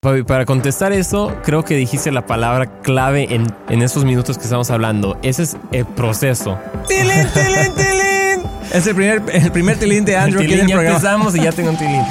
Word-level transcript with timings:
Fabi, 0.00 0.22
para 0.22 0.44
contestar 0.44 0.92
eso, 0.92 1.34
creo 1.42 1.64
que 1.64 1.74
dijiste 1.74 2.12
la 2.12 2.24
palabra 2.24 2.66
clave 2.82 3.34
en, 3.34 3.52
en 3.68 3.82
estos 3.82 4.04
minutos 4.04 4.38
que 4.38 4.44
estamos 4.44 4.70
hablando. 4.70 5.18
Ese 5.24 5.42
es 5.42 5.56
el 5.72 5.86
proceso. 5.86 6.56
¡Tilín, 6.86 7.08
tilín, 7.34 7.74
tilín! 7.74 8.50
Es 8.72 8.86
el 8.86 8.94
primer, 8.94 9.22
el 9.32 9.50
primer 9.50 9.76
tilín 9.76 10.04
de 10.04 10.16
Andrew 10.16 10.40
El 10.40 10.46
tilín, 10.46 10.68
ya 10.68 10.76
programa. 10.76 10.96
empezamos 10.98 11.34
y 11.34 11.40
ya 11.42 11.50
tengo 11.50 11.70
un 11.70 11.78
tilín. 11.78 12.02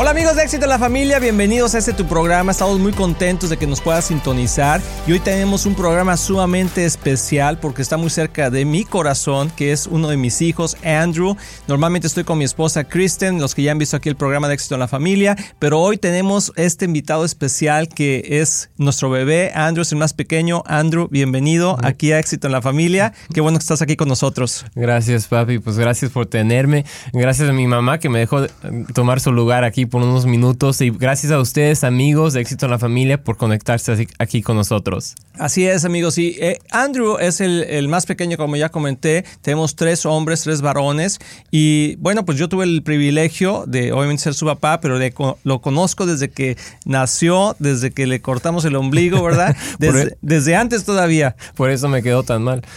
Hola 0.00 0.12
amigos 0.12 0.34
de 0.34 0.44
Éxito 0.44 0.64
en 0.64 0.70
la 0.70 0.78
Familia, 0.78 1.18
bienvenidos 1.18 1.74
a 1.74 1.78
este 1.78 1.92
tu 1.92 2.06
programa. 2.06 2.52
Estamos 2.52 2.78
muy 2.78 2.92
contentos 2.92 3.50
de 3.50 3.58
que 3.58 3.66
nos 3.66 3.82
puedas 3.82 4.06
sintonizar 4.06 4.80
y 5.06 5.12
hoy 5.12 5.20
tenemos 5.20 5.66
un 5.66 5.74
programa 5.74 6.16
sumamente 6.16 6.86
especial 6.86 7.58
porque 7.58 7.82
está 7.82 7.98
muy 7.98 8.08
cerca 8.08 8.48
de 8.48 8.64
mi 8.64 8.86
corazón, 8.86 9.52
que 9.54 9.72
es 9.72 9.86
uno 9.86 10.08
de 10.08 10.16
mis 10.16 10.40
hijos, 10.40 10.78
Andrew. 10.82 11.36
Normalmente 11.68 12.06
estoy 12.06 12.24
con 12.24 12.38
mi 12.38 12.44
esposa 12.44 12.84
Kristen, 12.84 13.42
los 13.42 13.54
que 13.54 13.62
ya 13.62 13.72
han 13.72 13.78
visto 13.78 13.94
aquí 13.94 14.08
el 14.08 14.16
programa 14.16 14.48
de 14.48 14.54
Éxito 14.54 14.74
en 14.74 14.80
la 14.80 14.88
Familia, 14.88 15.36
pero 15.58 15.78
hoy 15.78 15.98
tenemos 15.98 16.50
este 16.56 16.86
invitado 16.86 17.26
especial 17.26 17.86
que 17.90 18.40
es 18.40 18.70
nuestro 18.78 19.10
bebé, 19.10 19.52
Andrew 19.54 19.82
es 19.82 19.92
el 19.92 19.98
más 19.98 20.14
pequeño. 20.14 20.62
Andrew, 20.64 21.08
bienvenido 21.10 21.76
aquí 21.82 22.12
a 22.12 22.18
Éxito 22.18 22.46
en 22.46 22.52
la 22.52 22.62
Familia. 22.62 23.12
Qué 23.34 23.42
bueno 23.42 23.58
que 23.58 23.64
estás 23.64 23.82
aquí 23.82 23.96
con 23.96 24.08
nosotros. 24.08 24.64
Gracias, 24.74 25.26
papi. 25.26 25.58
Pues 25.58 25.76
gracias 25.76 26.10
por 26.10 26.24
tenerme. 26.24 26.86
Gracias 27.12 27.50
a 27.50 27.52
mi 27.52 27.66
mamá 27.66 27.98
que 27.98 28.08
me 28.08 28.20
dejó 28.20 28.46
tomar 28.94 29.20
su 29.20 29.30
lugar 29.30 29.62
aquí 29.62 29.89
por 29.90 30.02
unos 30.02 30.26
minutos. 30.26 30.80
Y 30.80 30.90
gracias 30.90 31.32
a 31.32 31.38
ustedes, 31.38 31.84
amigos 31.84 32.32
de 32.32 32.40
Éxito 32.40 32.66
en 32.66 32.70
la 32.70 32.78
Familia, 32.78 33.22
por 33.22 33.36
conectarse 33.36 34.08
aquí 34.18 34.42
con 34.42 34.56
nosotros. 34.56 35.16
Así 35.38 35.66
es, 35.66 35.84
amigos. 35.84 36.18
Y 36.18 36.36
eh, 36.40 36.58
Andrew 36.70 37.18
es 37.18 37.40
el, 37.40 37.64
el 37.64 37.88
más 37.88 38.06
pequeño, 38.06 38.36
como 38.36 38.56
ya 38.56 38.68
comenté. 38.68 39.24
Tenemos 39.42 39.76
tres 39.76 40.06
hombres, 40.06 40.42
tres 40.42 40.62
varones. 40.62 41.18
Y 41.50 41.96
bueno, 41.96 42.24
pues 42.24 42.38
yo 42.38 42.48
tuve 42.48 42.64
el 42.64 42.82
privilegio 42.82 43.64
de, 43.66 43.92
obviamente, 43.92 44.22
ser 44.22 44.34
su 44.34 44.46
papá, 44.46 44.80
pero 44.80 44.98
le 44.98 45.12
lo 45.44 45.60
conozco 45.60 46.06
desde 46.06 46.30
que 46.30 46.56
nació, 46.84 47.56
desde 47.58 47.90
que 47.90 48.06
le 48.06 48.20
cortamos 48.20 48.64
el 48.64 48.76
ombligo, 48.76 49.22
¿verdad? 49.24 49.56
Desde, 49.78 50.16
desde 50.22 50.56
antes 50.56 50.84
todavía. 50.84 51.36
Por 51.56 51.70
eso 51.70 51.88
me 51.88 52.02
quedó 52.02 52.22
tan 52.22 52.42
mal. 52.42 52.62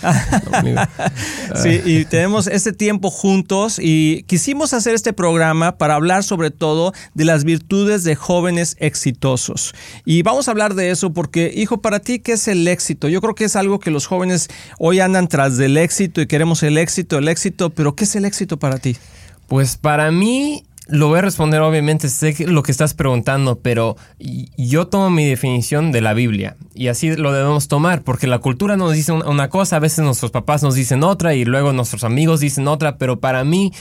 Sí, 1.56 1.82
y 1.86 2.06
tenemos 2.06 2.48
este 2.48 2.74
tiempo 2.74 3.12
juntos 3.12 3.78
y 3.80 4.24
quisimos 4.24 4.74
hacer 4.74 4.96
este 4.96 5.14
programa 5.14 5.78
para 5.78 5.96
hablar 5.96 6.24
sobre 6.24 6.52
todo 6.52 6.94
de 7.14 7.26
las 7.26 7.44
virtudes 7.44 8.04
de 8.04 8.16
jóvenes 8.16 8.76
exitosos. 8.80 9.74
Y 10.06 10.22
vamos 10.24 10.48
a 10.48 10.52
hablar 10.52 10.76
de 10.76 10.92
eso 10.92 11.14
porque, 11.14 11.52
hijo, 11.56 11.82
para 11.82 12.00
ti, 12.00 12.20
¿qué 12.20 12.34
es 12.34 12.48
el 12.48 12.68
éxito? 12.68 13.08
Yo 13.10 13.22
creo 13.22 13.36
que 13.36 13.46
es 13.46 13.56
algo 13.56 13.80
que 13.80 13.92
los 13.92 14.06
jóvenes 14.06 14.50
hoy 14.80 15.00
andan 15.00 15.28
tras 15.28 15.58
del 15.58 15.78
éxito 15.78 16.22
y 16.22 16.28
queremos 16.28 16.64
el 16.64 16.78
éxito, 16.78 17.18
el 17.18 17.28
éxito, 17.28 17.70
pero 17.70 17.96
¿qué 17.96 18.04
es 18.06 18.16
el 18.16 18.26
éxito 18.26 18.58
para 18.58 18.80
ti? 18.80 18.98
Pues 19.48 19.78
para 19.78 20.12
mí, 20.12 20.64
lo 20.88 21.08
voy 21.08 21.20
a 21.20 21.22
responder 21.22 21.62
obviamente, 21.62 22.10
sé 22.10 22.36
lo 22.48 22.62
que 22.62 22.72
estás 22.72 22.94
preguntando, 22.94 23.60
pero 23.60 23.96
yo 24.58 24.88
tomo 24.88 25.10
mi 25.10 25.26
definición 25.26 25.92
de 25.92 26.02
la 26.02 26.14
Biblia 26.14 26.56
y 26.76 26.88
así 26.90 27.16
lo 27.16 27.32
debemos 27.32 27.68
tomar, 27.70 28.02
porque 28.04 28.28
la 28.28 28.40
cultura 28.40 28.76
nos 28.76 28.94
dice 28.94 29.12
un- 29.14 29.26
una 29.26 29.50
cosa, 29.50 29.78
a 29.78 29.80
veces 29.80 30.04
nuestros 30.04 30.32
papás 30.32 30.62
nos 30.62 30.76
dicen 30.76 31.04
otra 31.04 31.36
y 31.36 31.46
luego 31.46 31.72
nuestros 31.72 32.04
amigos 32.04 32.42
dicen 32.42 32.68
otra, 32.68 32.98
pero 32.98 33.20
para 33.20 33.44
mí 33.46 33.72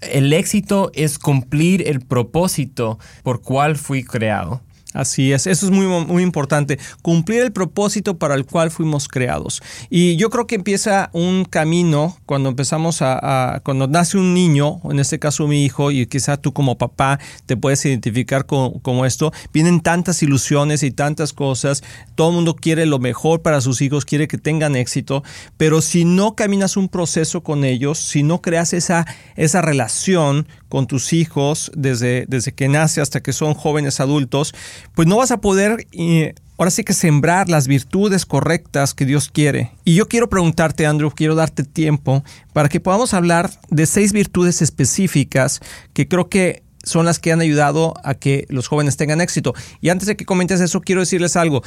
el 0.00 0.32
éxito 0.32 0.90
es 0.94 1.18
cumplir 1.18 1.86
el 1.86 2.00
propósito 2.00 2.98
por 3.22 3.42
cual 3.42 3.76
fui 3.76 4.02
creado. 4.02 4.60
Así 4.92 5.32
es, 5.32 5.46
eso 5.46 5.66
es 5.66 5.72
muy, 5.72 5.86
muy 5.86 6.22
importante, 6.24 6.78
cumplir 7.00 7.42
el 7.42 7.52
propósito 7.52 8.18
para 8.18 8.34
el 8.34 8.44
cual 8.44 8.72
fuimos 8.72 9.06
creados. 9.06 9.62
Y 9.88 10.16
yo 10.16 10.30
creo 10.30 10.48
que 10.48 10.56
empieza 10.56 11.10
un 11.12 11.44
camino 11.44 12.16
cuando 12.26 12.48
empezamos 12.48 13.00
a, 13.00 13.60
cuando 13.64 13.86
nace 13.86 14.18
un 14.18 14.34
niño, 14.34 14.80
en 14.90 14.98
este 14.98 15.20
caso 15.20 15.46
mi 15.46 15.64
hijo, 15.64 15.92
y 15.92 16.06
quizá 16.06 16.38
tú 16.38 16.52
como 16.52 16.76
papá 16.76 17.20
te 17.46 17.56
puedes 17.56 17.84
identificar 17.84 18.46
con, 18.46 18.80
como 18.80 19.06
esto, 19.06 19.32
vienen 19.52 19.80
tantas 19.80 20.24
ilusiones 20.24 20.82
y 20.82 20.90
tantas 20.90 21.32
cosas, 21.32 21.84
todo 22.16 22.30
el 22.30 22.34
mundo 22.34 22.56
quiere 22.56 22.84
lo 22.84 22.98
mejor 22.98 23.42
para 23.42 23.60
sus 23.60 23.82
hijos, 23.82 24.04
quiere 24.04 24.26
que 24.26 24.38
tengan 24.38 24.74
éxito, 24.74 25.22
pero 25.56 25.82
si 25.82 26.04
no 26.04 26.34
caminas 26.34 26.76
un 26.76 26.88
proceso 26.88 27.44
con 27.44 27.64
ellos, 27.64 27.98
si 27.98 28.24
no 28.24 28.42
creas 28.42 28.72
esa, 28.72 29.06
esa 29.36 29.62
relación 29.62 30.48
con 30.68 30.86
tus 30.86 31.12
hijos 31.12 31.70
desde, 31.74 32.26
desde 32.28 32.52
que 32.52 32.68
nace 32.68 33.00
hasta 33.00 33.20
que 33.20 33.32
son 33.32 33.54
jóvenes 33.54 34.00
adultos, 34.00 34.54
pues 34.94 35.08
no 35.08 35.16
vas 35.16 35.30
a 35.30 35.40
poder 35.40 35.86
eh, 35.92 36.34
ahora 36.58 36.70
sí 36.70 36.84
que 36.84 36.92
sembrar 36.92 37.48
las 37.48 37.66
virtudes 37.66 38.26
correctas 38.26 38.92
que 38.92 39.06
Dios 39.06 39.30
quiere. 39.32 39.72
Y 39.84 39.94
yo 39.94 40.08
quiero 40.08 40.28
preguntarte, 40.28 40.86
Andrew, 40.86 41.10
quiero 41.10 41.34
darte 41.34 41.64
tiempo 41.64 42.22
para 42.52 42.68
que 42.68 42.80
podamos 42.80 43.14
hablar 43.14 43.50
de 43.70 43.86
seis 43.86 44.12
virtudes 44.12 44.60
específicas 44.60 45.60
que 45.94 46.06
creo 46.06 46.28
que 46.28 46.62
son 46.82 47.04
las 47.04 47.18
que 47.18 47.32
han 47.32 47.40
ayudado 47.40 47.94
a 48.04 48.14
que 48.14 48.46
los 48.48 48.68
jóvenes 48.68 48.96
tengan 48.96 49.20
éxito. 49.20 49.54
Y 49.80 49.90
antes 49.90 50.06
de 50.06 50.16
que 50.16 50.24
comentes 50.24 50.60
eso, 50.60 50.80
quiero 50.80 51.00
decirles 51.00 51.36
algo. 51.36 51.62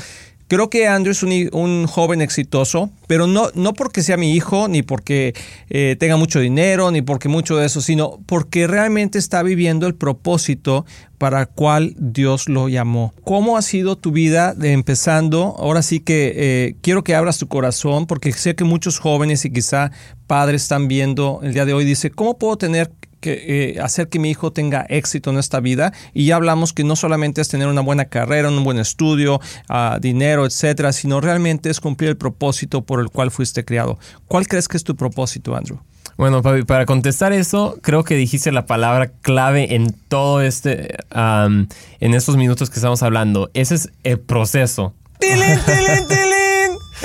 Creo 0.53 0.69
que 0.69 0.87
Andrew 0.87 1.13
es 1.13 1.23
un, 1.23 1.87
joven 1.87 2.21
exitoso, 2.21 2.91
pero 3.07 3.25
no, 3.25 3.49
no 3.55 3.73
porque 3.73 4.03
sea 4.03 4.17
mi 4.17 4.35
hijo, 4.35 4.67
ni 4.67 4.83
porque 4.83 5.33
eh, 5.71 5.95
tenga 5.99 6.15
mucho 6.15 6.39
dinero, 6.39 6.91
ni 6.91 7.01
porque 7.01 7.27
mucho 7.27 7.57
de 7.57 7.65
eso, 7.65 7.81
sino 7.81 8.19
porque 8.27 8.67
realmente 8.67 9.17
está 9.17 9.41
viviendo 9.41 9.87
el 9.87 9.95
propósito 9.95 10.85
para 11.17 11.41
el 11.41 11.47
cual 11.47 11.95
Dios 11.97 12.49
lo 12.49 12.69
llamó. 12.69 13.15
¿Cómo 13.23 13.57
ha 13.57 13.63
sido 13.63 13.95
tu 13.95 14.11
vida 14.11 14.53
de 14.53 14.73
empezando? 14.73 15.55
Ahora 15.57 15.81
sí 15.81 16.01
que 16.01 16.33
eh, 16.35 16.75
quiero 16.81 17.03
que 17.03 17.15
abras 17.15 17.39
tu 17.39 17.47
corazón, 17.47 18.05
porque 18.05 18.31
sé 18.31 18.53
que 18.53 18.63
muchos 18.63 18.99
jóvenes 18.99 19.45
y 19.45 19.49
quizá 19.49 19.89
padres 20.27 20.61
están 20.61 20.87
viendo 20.87 21.39
el 21.41 21.55
día 21.55 21.65
de 21.65 21.73
hoy, 21.73 21.83
dice, 21.83 22.11
¿cómo 22.11 22.37
puedo 22.37 22.57
tener 22.57 22.91
que 23.23 23.75
eh, 23.77 23.79
hacer 23.79 24.09
que 24.09 24.19
mi 24.19 24.29
hijo 24.29 24.51
tenga 24.51 24.85
éxito 24.89 25.29
en 25.31 25.37
esta 25.37 25.61
vida 25.61 25.93
y 26.13 26.25
ya 26.25 26.35
hablamos 26.35 26.73
que 26.73 26.83
no 26.83 26.97
solamente 26.97 27.39
es 27.39 27.47
tener 27.47 27.67
una 27.67 27.79
buena 27.79 28.05
carrera, 28.05 28.49
un 28.49 28.63
buen 28.63 28.79
estudio, 28.79 29.39
ah, 29.69 29.97
dinero, 30.01 30.45
etcétera, 30.45 30.91
sino 30.91 31.21
realmente 31.21 31.69
es 31.69 31.79
cumplir 31.79 32.09
el 32.09 32.17
propósito 32.17 32.81
por 32.81 32.99
el 32.99 33.09
cual 33.09 33.31
fuiste 33.31 33.63
creado. 33.63 33.97
¿Cuál 34.27 34.45
crees 34.47 34.67
que 34.67 34.75
es 34.75 34.83
tu 34.83 34.95
propósito, 34.95 35.55
Andrew? 35.55 35.79
Bueno, 36.17 36.41
para 36.41 36.85
contestar 36.85 37.31
eso, 37.33 37.79
creo 37.81 38.03
que 38.03 38.15
dijiste 38.15 38.51
la 38.51 38.65
palabra 38.65 39.11
clave 39.21 39.73
en 39.73 39.91
todo 40.09 40.41
este, 40.41 40.97
en 41.15 42.13
estos 42.13 42.35
minutos 42.37 42.69
que 42.69 42.75
estamos 42.75 43.01
hablando. 43.01 43.49
Ese 43.53 43.75
es 43.75 43.89
el 44.03 44.19
proceso. 44.19 44.93
¡Tilín, 45.19 45.59
tilín, 45.65 46.07
tilín! 46.07 46.23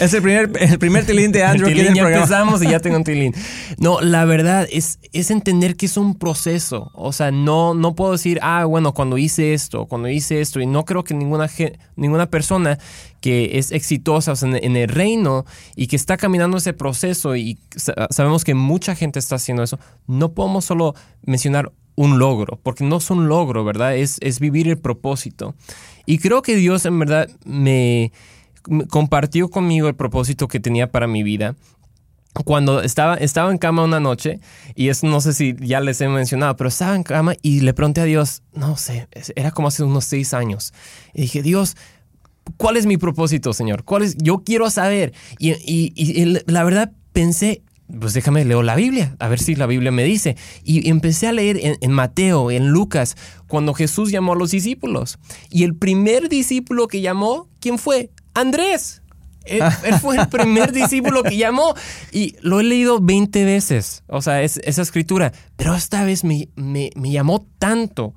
Es 0.00 0.14
el 0.14 0.22
primer, 0.22 0.50
el 0.60 0.78
primer 0.78 1.04
tilín 1.04 1.32
de 1.32 1.42
Andrew 1.44 1.68
tilín, 1.68 1.94
ya 1.94 2.02
programa. 2.02 2.16
empezamos 2.24 2.62
y 2.62 2.68
ya 2.68 2.80
tengo 2.80 2.96
un 2.96 3.04
tilín. 3.04 3.34
No, 3.78 4.00
la 4.00 4.24
verdad 4.24 4.66
es, 4.70 4.98
es 5.12 5.30
entender 5.30 5.76
que 5.76 5.86
es 5.86 5.96
un 5.96 6.14
proceso. 6.18 6.90
O 6.94 7.12
sea, 7.12 7.30
no, 7.30 7.74
no 7.74 7.94
puedo 7.94 8.12
decir, 8.12 8.38
ah, 8.42 8.64
bueno, 8.64 8.94
cuando 8.94 9.18
hice 9.18 9.54
esto, 9.54 9.86
cuando 9.86 10.08
hice 10.08 10.40
esto. 10.40 10.60
Y 10.60 10.66
no 10.66 10.84
creo 10.84 11.04
que 11.04 11.14
ninguna, 11.14 11.50
ninguna 11.96 12.30
persona 12.30 12.78
que 13.20 13.58
es 13.58 13.72
exitosa 13.72 14.32
o 14.32 14.36
sea, 14.36 14.48
en, 14.56 14.76
el 14.76 14.88
reino 14.88 15.44
y 15.74 15.88
que 15.88 15.96
está 15.96 16.16
caminando 16.16 16.56
ese 16.58 16.72
proceso 16.72 17.34
y 17.34 17.58
sa- 17.74 18.06
sabemos 18.10 18.44
que 18.44 18.54
mucha 18.54 18.94
gente 18.94 19.18
está 19.18 19.34
haciendo 19.34 19.64
eso, 19.64 19.80
no 20.06 20.32
podemos 20.34 20.64
solo 20.64 20.94
mencionar 21.24 21.72
un 21.96 22.20
logro, 22.20 22.60
porque 22.62 22.84
no 22.84 22.98
es 22.98 23.10
un 23.10 23.26
logro, 23.26 23.64
¿verdad? 23.64 23.96
Es, 23.96 24.18
es 24.20 24.38
vivir 24.38 24.68
el 24.68 24.78
propósito. 24.78 25.56
Y 26.06 26.18
creo 26.18 26.42
que 26.42 26.54
Dios 26.54 26.86
en 26.86 26.96
verdad 27.00 27.28
me 27.44 28.12
compartió 28.88 29.48
conmigo 29.48 29.88
el 29.88 29.94
propósito 29.94 30.48
que 30.48 30.60
tenía 30.60 30.90
para 30.90 31.06
mi 31.06 31.22
vida 31.22 31.56
cuando 32.44 32.82
estaba, 32.82 33.16
estaba 33.16 33.50
en 33.50 33.58
cama 33.58 33.82
una 33.82 33.98
noche, 33.98 34.38
y 34.76 34.90
eso 34.90 35.06
no 35.08 35.20
sé 35.20 35.32
si 35.32 35.56
ya 35.60 35.80
les 35.80 36.00
he 36.00 36.08
mencionado, 36.08 36.54
pero 36.56 36.68
estaba 36.68 36.94
en 36.94 37.02
cama 37.02 37.34
y 37.42 37.60
le 37.60 37.74
pregunté 37.74 38.00
a 38.00 38.04
Dios, 38.04 38.42
no 38.52 38.76
sé, 38.76 39.08
era 39.34 39.50
como 39.50 39.68
hace 39.68 39.82
unos 39.82 40.04
seis 40.04 40.34
años. 40.34 40.72
Y 41.14 41.22
dije, 41.22 41.42
Dios, 41.42 41.76
¿cuál 42.56 42.76
es 42.76 42.86
mi 42.86 42.96
propósito, 42.96 43.52
Señor? 43.52 43.82
¿Cuál 43.82 44.02
es? 44.02 44.16
Yo 44.18 44.44
quiero 44.44 44.70
saber. 44.70 45.14
Y, 45.40 45.50
y- 45.52 45.92
y 45.96 46.38
la 46.46 46.62
verdad 46.62 46.92
pensé, 47.12 47.62
pues 47.98 48.12
déjame 48.12 48.44
leo 48.44 48.62
la 48.62 48.76
Biblia, 48.76 49.16
a 49.18 49.26
ver 49.26 49.40
si 49.40 49.56
la 49.56 49.66
Biblia 49.66 49.90
me 49.90 50.04
dice. 50.04 50.36
Y 50.62 50.88
empecé 50.90 51.26
a 51.26 51.32
leer 51.32 51.58
en, 51.60 51.76
en 51.80 51.90
Mateo, 51.90 52.52
en 52.52 52.68
Lucas, 52.68 53.16
cuando 53.48 53.74
Jesús 53.74 54.12
llamó 54.12 54.34
a 54.34 54.36
los 54.36 54.52
discípulos. 54.52 55.18
Y 55.50 55.64
el 55.64 55.74
primer 55.74 56.28
discípulo 56.28 56.86
que 56.86 57.00
llamó, 57.00 57.48
¿quién 57.58 57.78
fue? 57.78 58.10
Andrés. 58.40 59.02
Él, 59.44 59.62
él 59.84 59.94
fue 59.94 60.16
el 60.18 60.28
primer 60.30 60.72
discípulo 60.72 61.22
que 61.22 61.36
llamó 61.36 61.74
y 62.12 62.36
lo 62.42 62.60
he 62.60 62.64
leído 62.64 63.00
20 63.00 63.44
veces, 63.44 64.02
o 64.06 64.20
sea, 64.20 64.42
es, 64.42 64.58
esa 64.58 64.82
escritura, 64.82 65.32
pero 65.56 65.74
esta 65.74 66.04
vez 66.04 66.22
me, 66.22 66.48
me- 66.54 66.90
me 66.96 67.10
llamó 67.10 67.46
tanto, 67.58 68.14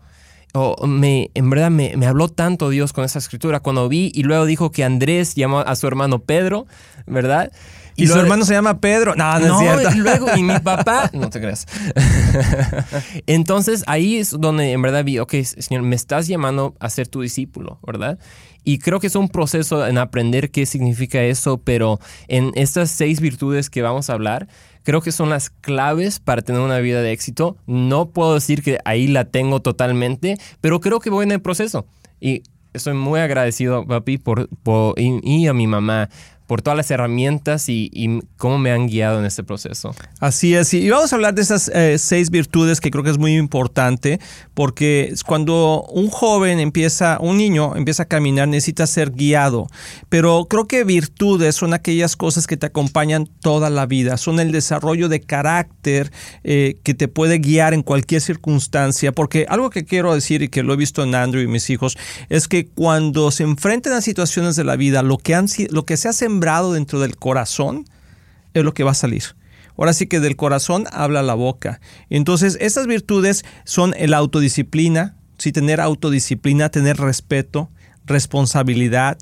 o 0.54 0.86
me, 0.88 1.32
en 1.34 1.50
verdad 1.50 1.72
me, 1.72 1.96
me 1.96 2.06
habló 2.06 2.28
tanto 2.28 2.70
Dios 2.70 2.92
con 2.92 3.06
esa 3.06 3.20
escritura 3.20 3.62
cuando 3.62 3.88
vi 3.88 4.12
y 4.14 4.24
luego 4.24 4.46
dijo 4.46 4.72
que 4.72 4.84
Andrés 4.84 5.36
llamó 5.36 5.60
a 5.62 5.74
su 5.78 5.88
hermano 5.88 6.20
Pedro, 6.20 6.68
¿verdad? 7.08 7.50
Y, 7.96 8.08
su 8.08 8.18
hermano 8.18 8.46
se 8.46 8.54
llama 8.54 8.80
Pedro. 8.80 9.16
No, 9.16 9.40
no, 9.40 9.54
es 9.54 9.60
cierto. 9.60 9.96
Y 9.96 10.00
luego, 10.00 10.28
y 10.36 10.44
mi 10.44 10.58
papá, 10.64 11.10
no 11.14 11.30
te 11.30 11.40
creas. 11.40 11.68
Entonces 13.28 13.84
ahí 13.88 14.18
es 14.18 14.32
donde 14.32 14.72
en 14.72 14.82
verdad 14.82 15.04
vi, 15.04 15.20
ok, 15.20 15.34
Señor, 15.44 15.84
me 15.84 15.96
estás 15.96 16.28
llamando 16.28 16.76
a 16.80 16.90
ser 16.90 17.08
tu 17.08 17.22
discípulo, 17.22 17.80
¿verdad? 17.86 18.18
Y 18.64 18.80
creo 18.80 19.00
que 19.00 19.08
es 19.08 19.16
un 19.16 19.30
proceso 19.30 19.86
en 19.88 19.98
aprender 19.98 20.52
qué 20.52 20.66
significa 20.66 21.24
eso, 21.24 21.58
pero 21.58 22.00
en 22.28 22.52
estas 22.56 22.92
seis 22.92 23.20
virtudes 23.20 23.70
que 23.70 23.82
vamos 23.82 24.10
a 24.10 24.14
hablar, 24.14 24.48
creo 24.84 25.02
que 25.02 25.12
son 25.12 25.30
las 25.30 25.50
claves 25.50 26.20
para 26.20 26.42
tener 26.42 26.62
una 26.62 26.80
vida 26.80 27.02
de 27.02 27.12
éxito. 27.12 27.58
No 27.66 28.10
puedo 28.10 28.36
decir 28.36 28.62
que 28.62 28.80
ahí 28.86 29.08
la 29.08 29.26
tengo 29.26 29.62
totalmente, 29.62 30.38
pero 30.62 30.80
creo 30.80 31.00
que 31.00 31.10
voy 31.10 31.24
en 31.24 31.32
el 31.32 31.42
proceso. 31.42 31.88
Y 32.20 32.44
estoy 32.74 32.94
muy 32.94 33.20
agradecido, 33.20 33.86
papi, 33.86 34.18
por, 34.18 34.48
por 34.64 34.96
y, 35.00 35.48
a 35.48 35.54
mi 35.54 35.68
mamá 35.68 36.10
por 36.52 36.62
todas 36.62 36.76
las 36.76 36.92
herramientas 36.92 37.70
y, 37.70 38.20
cómo 38.36 38.58
me 38.58 38.72
han 38.72 38.88
guiado 38.88 39.20
en 39.20 39.26
este 39.26 39.42
proceso. 39.42 39.96
Así 40.20 40.54
es, 40.54 40.74
y 40.74 40.90
vamos 40.90 41.14
a 41.14 41.16
hablar 41.16 41.34
de 41.34 41.44
esas 41.44 41.72
eh, 41.74 41.98
seis 41.98 42.30
virtudes 42.30 42.82
que 42.82 42.92
creo 42.92 43.06
que 43.06 43.10
es 43.10 43.18
muy 43.18 43.38
importante, 43.38 44.20
porque 44.54 45.14
cuando 45.26 45.86
un 45.94 46.10
joven 46.10 46.60
empieza, 46.60 47.20
un 47.22 47.38
niño 47.38 47.78
empieza 47.78 48.04
a 48.04 48.06
caminar, 48.08 48.50
necesita 48.50 48.86
ser 48.86 49.12
guiado, 49.12 49.68
pero 50.10 50.46
creo 50.50 50.68
que 50.68 50.84
virtudes 50.84 51.56
son 51.56 51.74
aquellas 51.74 52.18
cosas 52.18 52.48
que 52.48 52.58
te 52.58 52.66
acompañan 52.66 53.30
toda 53.40 53.70
la 53.70 53.86
vida, 53.86 54.18
son 54.18 54.42
el 54.42 54.52
desarrollo 54.52 55.08
de 55.08 55.22
carácter 55.22 56.12
eh, 56.44 56.76
que 56.84 56.94
te 56.94 57.08
puede 57.08 57.40
guiar 57.40 57.74
en 57.74 57.82
cualquier 57.82 58.20
circunstancia, 58.20 59.14
porque 59.14 59.46
algo 59.48 59.70
que 59.70 59.86
quiero 59.86 60.14
decir 60.14 60.42
y 60.42 60.50
que 60.50 60.64
lo 60.64 60.74
he 60.74 60.76
visto 60.78 61.02
en 61.02 61.16
Andrew 61.16 61.42
y 61.42 61.48
mis 61.48 61.70
hijos, 61.70 61.98
es 62.28 62.50
que 62.50 62.68
cuando 62.68 63.32
se 63.32 63.44
enfrentan 63.44 63.94
a 63.94 64.02
situaciones 64.02 64.58
de 64.58 64.66
la 64.66 64.76
vida, 64.76 65.02
lo 65.02 65.18
que, 65.18 65.34
han, 65.34 65.46
lo 65.70 65.86
que 65.86 65.96
se 65.96 66.10
ha 66.10 66.14
dentro 66.74 67.00
del 67.00 67.16
corazón 67.16 67.86
es 68.54 68.64
lo 68.64 68.74
que 68.74 68.84
va 68.84 68.92
a 68.92 68.96
salir. 68.96 69.24
Ahora 69.78 69.94
sí 69.94 70.08
que 70.08 70.20
del 70.20 70.36
corazón 70.36 70.86
habla 70.92 71.24
la 71.24 71.34
boca. 71.34 71.80
Entonces, 72.10 72.58
estas 72.60 72.88
virtudes 72.88 73.46
son 73.64 73.94
el 73.98 74.14
autodisciplina, 74.14 75.16
sí, 75.38 75.52
tener 75.52 75.80
autodisciplina, 75.80 76.70
tener 76.70 76.98
respeto, 76.98 77.70
responsabilidad, 78.06 79.18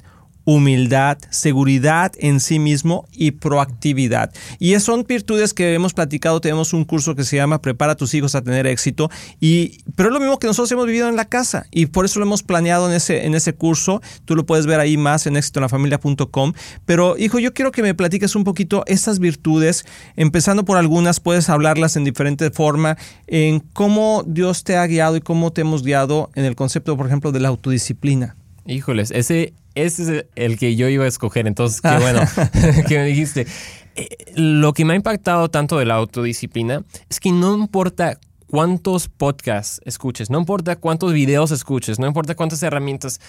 humildad, 0.50 1.20
seguridad 1.30 2.12
en 2.18 2.40
sí 2.40 2.58
mismo 2.58 3.08
y 3.12 3.32
proactividad. 3.32 4.34
Y 4.58 4.78
son 4.80 5.06
virtudes 5.08 5.54
que 5.54 5.76
hemos 5.76 5.94
platicado, 5.94 6.42
tenemos 6.42 6.74
un 6.74 6.86
curso 6.86 7.14
que 7.14 7.24
se 7.24 7.36
llama 7.36 7.62
Prepara 7.62 7.92
a 7.92 7.96
tus 7.96 8.16
hijos 8.16 8.34
a 8.34 8.42
tener 8.42 8.66
éxito, 8.66 9.12
y, 9.40 9.84
pero 9.96 10.10
es 10.10 10.14
lo 10.14 10.20
mismo 10.20 10.40
que 10.40 10.48
nosotros 10.48 10.72
hemos 10.72 10.88
vivido 10.88 11.08
en 11.08 11.16
la 11.16 11.26
casa 11.26 11.68
y 11.70 11.86
por 11.86 12.06
eso 12.06 12.18
lo 12.18 12.26
hemos 12.26 12.42
planeado 12.42 12.90
en 12.90 12.96
ese, 12.96 13.28
en 13.28 13.36
ese 13.36 13.54
curso. 13.54 14.02
Tú 14.26 14.36
lo 14.36 14.48
puedes 14.48 14.66
ver 14.66 14.80
ahí 14.80 14.98
más 14.98 15.28
en 15.28 15.38
éxitoenlafamilia.com. 15.38 16.54
Pero 16.84 17.16
hijo, 17.16 17.38
yo 17.38 17.54
quiero 17.54 17.72
que 17.72 17.84
me 17.84 17.94
platiques 17.94 18.36
un 18.36 18.44
poquito 18.44 18.84
estas 18.88 19.20
virtudes, 19.20 19.86
empezando 20.16 20.66
por 20.66 20.80
algunas, 20.80 21.20
puedes 21.20 21.48
hablarlas 21.50 21.96
en 21.96 22.06
diferente 22.06 22.50
forma, 22.50 22.98
en 23.28 23.60
cómo 23.60 24.24
Dios 24.26 24.64
te 24.64 24.78
ha 24.78 24.88
guiado 24.88 25.16
y 25.16 25.22
cómo 25.22 25.54
te 25.54 25.62
hemos 25.62 25.84
guiado 25.84 26.32
en 26.34 26.46
el 26.46 26.56
concepto, 26.56 26.98
por 26.98 27.06
ejemplo, 27.06 27.32
de 27.32 27.40
la 27.40 27.50
autodisciplina. 27.50 28.39
Híjoles, 28.70 29.10
ese 29.10 29.54
ese 29.74 30.20
es 30.20 30.26
el 30.36 30.60
que 30.60 30.76
yo 30.76 30.88
iba 30.90 31.06
a 31.06 31.08
escoger, 31.08 31.48
entonces 31.48 31.82
qué 31.82 31.88
ah. 31.88 32.00
bueno 32.00 32.22
que 32.88 32.98
me 33.00 33.06
dijiste. 33.06 33.48
Eh, 33.96 34.08
lo 34.36 34.74
que 34.74 34.86
me 34.86 34.94
ha 34.94 34.96
impactado 34.96 35.50
tanto 35.50 35.80
de 35.80 35.86
la 35.86 35.96
autodisciplina 35.96 36.84
es 37.10 37.20
que 37.20 37.32
no 37.32 37.56
importa 37.56 38.20
cuántos 38.48 39.10
podcasts 39.10 39.82
escuches, 39.86 40.30
no 40.30 40.38
importa 40.38 40.76
cuántos 40.76 41.14
videos 41.14 41.50
escuches, 41.50 41.98
no 41.98 42.06
importa 42.06 42.36
cuántas 42.36 42.62
herramientas, 42.62 43.20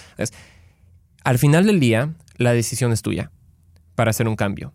al 1.23 1.39
final 1.39 1.65
del 1.65 1.79
día 1.79 2.13
la 2.37 2.53
decisión 2.53 2.91
es 2.91 3.01
tuya 3.01 3.31
para 3.95 4.11
hacer 4.11 4.27
un 4.27 4.35
cambio. 4.35 4.73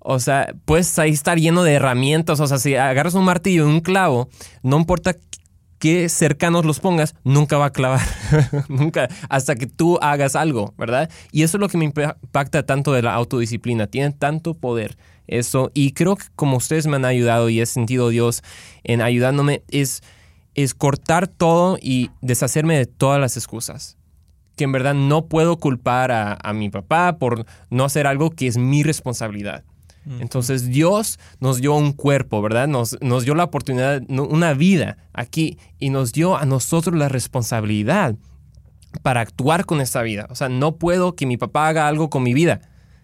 O 0.00 0.18
sea, 0.18 0.54
puedes 0.64 0.98
ahí 0.98 1.12
estar 1.12 1.38
lleno 1.38 1.62
de 1.62 1.74
herramientas, 1.74 2.40
o 2.40 2.46
sea, 2.46 2.58
si 2.58 2.74
agarras 2.74 3.14
un 3.14 3.24
martillo 3.24 3.68
y 3.68 3.70
un 3.70 3.80
clavo, 3.80 4.30
no 4.62 4.78
importa 4.78 5.14
qué 5.82 6.08
cercanos 6.08 6.64
los 6.64 6.78
pongas, 6.78 7.16
nunca 7.24 7.58
va 7.58 7.66
a 7.66 7.72
clavar. 7.72 8.06
nunca, 8.68 9.08
hasta 9.28 9.56
que 9.56 9.66
tú 9.66 9.98
hagas 10.00 10.36
algo, 10.36 10.74
¿verdad? 10.78 11.10
Y 11.32 11.42
eso 11.42 11.56
es 11.56 11.60
lo 11.60 11.68
que 11.68 11.76
me 11.76 11.86
impacta 11.86 12.62
tanto 12.62 12.92
de 12.92 13.02
la 13.02 13.14
autodisciplina. 13.14 13.88
Tiene 13.88 14.12
tanto 14.12 14.54
poder 14.54 14.96
eso. 15.26 15.72
Y 15.74 15.90
creo 15.90 16.14
que 16.14 16.26
como 16.36 16.58
ustedes 16.58 16.86
me 16.86 16.94
han 16.94 17.04
ayudado 17.04 17.48
y 17.48 17.60
he 17.60 17.66
sentido 17.66 18.10
Dios 18.10 18.44
en 18.84 19.00
ayudándome, 19.00 19.64
es, 19.72 20.04
es 20.54 20.72
cortar 20.72 21.26
todo 21.26 21.78
y 21.82 22.12
deshacerme 22.20 22.78
de 22.78 22.86
todas 22.86 23.20
las 23.20 23.36
excusas. 23.36 23.98
Que 24.54 24.62
en 24.62 24.70
verdad 24.70 24.94
no 24.94 25.26
puedo 25.26 25.56
culpar 25.56 26.12
a, 26.12 26.38
a 26.44 26.52
mi 26.52 26.70
papá 26.70 27.18
por 27.18 27.44
no 27.70 27.84
hacer 27.84 28.06
algo 28.06 28.30
que 28.30 28.46
es 28.46 28.56
mi 28.56 28.84
responsabilidad. 28.84 29.64
Entonces 30.04 30.68
Dios 30.68 31.18
nos 31.38 31.60
dio 31.60 31.74
un 31.74 31.92
cuerpo, 31.92 32.42
¿verdad? 32.42 32.66
Nos, 32.66 32.98
nos 33.00 33.24
dio 33.24 33.34
la 33.34 33.44
oportunidad, 33.44 34.02
una 34.08 34.52
vida 34.52 34.98
aquí 35.12 35.58
y 35.78 35.90
nos 35.90 36.12
dio 36.12 36.36
a 36.36 36.44
nosotros 36.44 36.96
la 36.96 37.08
responsabilidad 37.08 38.16
para 39.02 39.20
actuar 39.20 39.64
con 39.64 39.80
esta 39.80 40.02
vida. 40.02 40.26
O 40.30 40.34
sea, 40.34 40.48
no 40.48 40.76
puedo 40.76 41.14
que 41.14 41.26
mi 41.26 41.36
papá 41.36 41.68
haga 41.68 41.88
algo 41.88 42.10
con 42.10 42.22
mi 42.22 42.34
vida. 42.34 42.60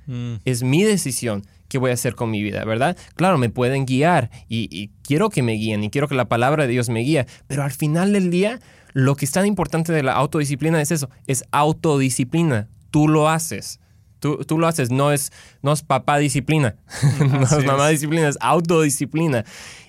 Mm. 0.06 0.34
Es 0.44 0.62
mi 0.62 0.82
decisión 0.82 1.44
qué 1.68 1.78
voy 1.78 1.90
a 1.90 1.94
hacer 1.94 2.14
con 2.14 2.30
mi 2.30 2.42
vida, 2.42 2.64
¿verdad? 2.64 2.96
Claro, 3.14 3.38
me 3.38 3.50
pueden 3.50 3.86
guiar 3.86 4.30
y, 4.48 4.68
y, 4.70 4.90
quiero 5.02 5.28
que 5.28 5.42
me 5.42 5.52
guíen 5.52 5.84
y 5.84 5.90
quiero 5.90 6.08
que 6.08 6.14
la 6.14 6.28
palabra 6.28 6.66
de 6.66 6.72
Dios 6.72 6.88
me 6.88 7.00
guíe, 7.00 7.26
pero 7.46 7.62
al 7.62 7.70
final 7.70 8.12
del 8.12 8.30
día, 8.30 8.58
lo 8.94 9.16
que 9.16 9.26
es 9.26 9.32
tan 9.32 9.46
importante 9.46 9.92
de 9.92 10.02
la 10.02 10.14
autodisciplina 10.14 10.80
es 10.80 10.90
eso, 10.90 11.10
es 11.26 11.44
autodisciplina. 11.52 12.68
Tú 12.90 13.06
lo 13.06 13.28
haces. 13.28 13.80
Tú, 14.18 14.38
tú, 14.44 14.58
lo 14.58 14.66
haces, 14.66 14.90
no 14.90 15.12
es, 15.12 15.32
no 15.62 15.72
es 15.72 15.82
papá 15.82 16.18
disciplina, 16.18 16.76
no 17.20 17.42
es 17.42 17.64
mamá 17.64 17.88
disciplina, 17.88 18.28
es 18.28 18.38
autodisciplina. 18.40 19.44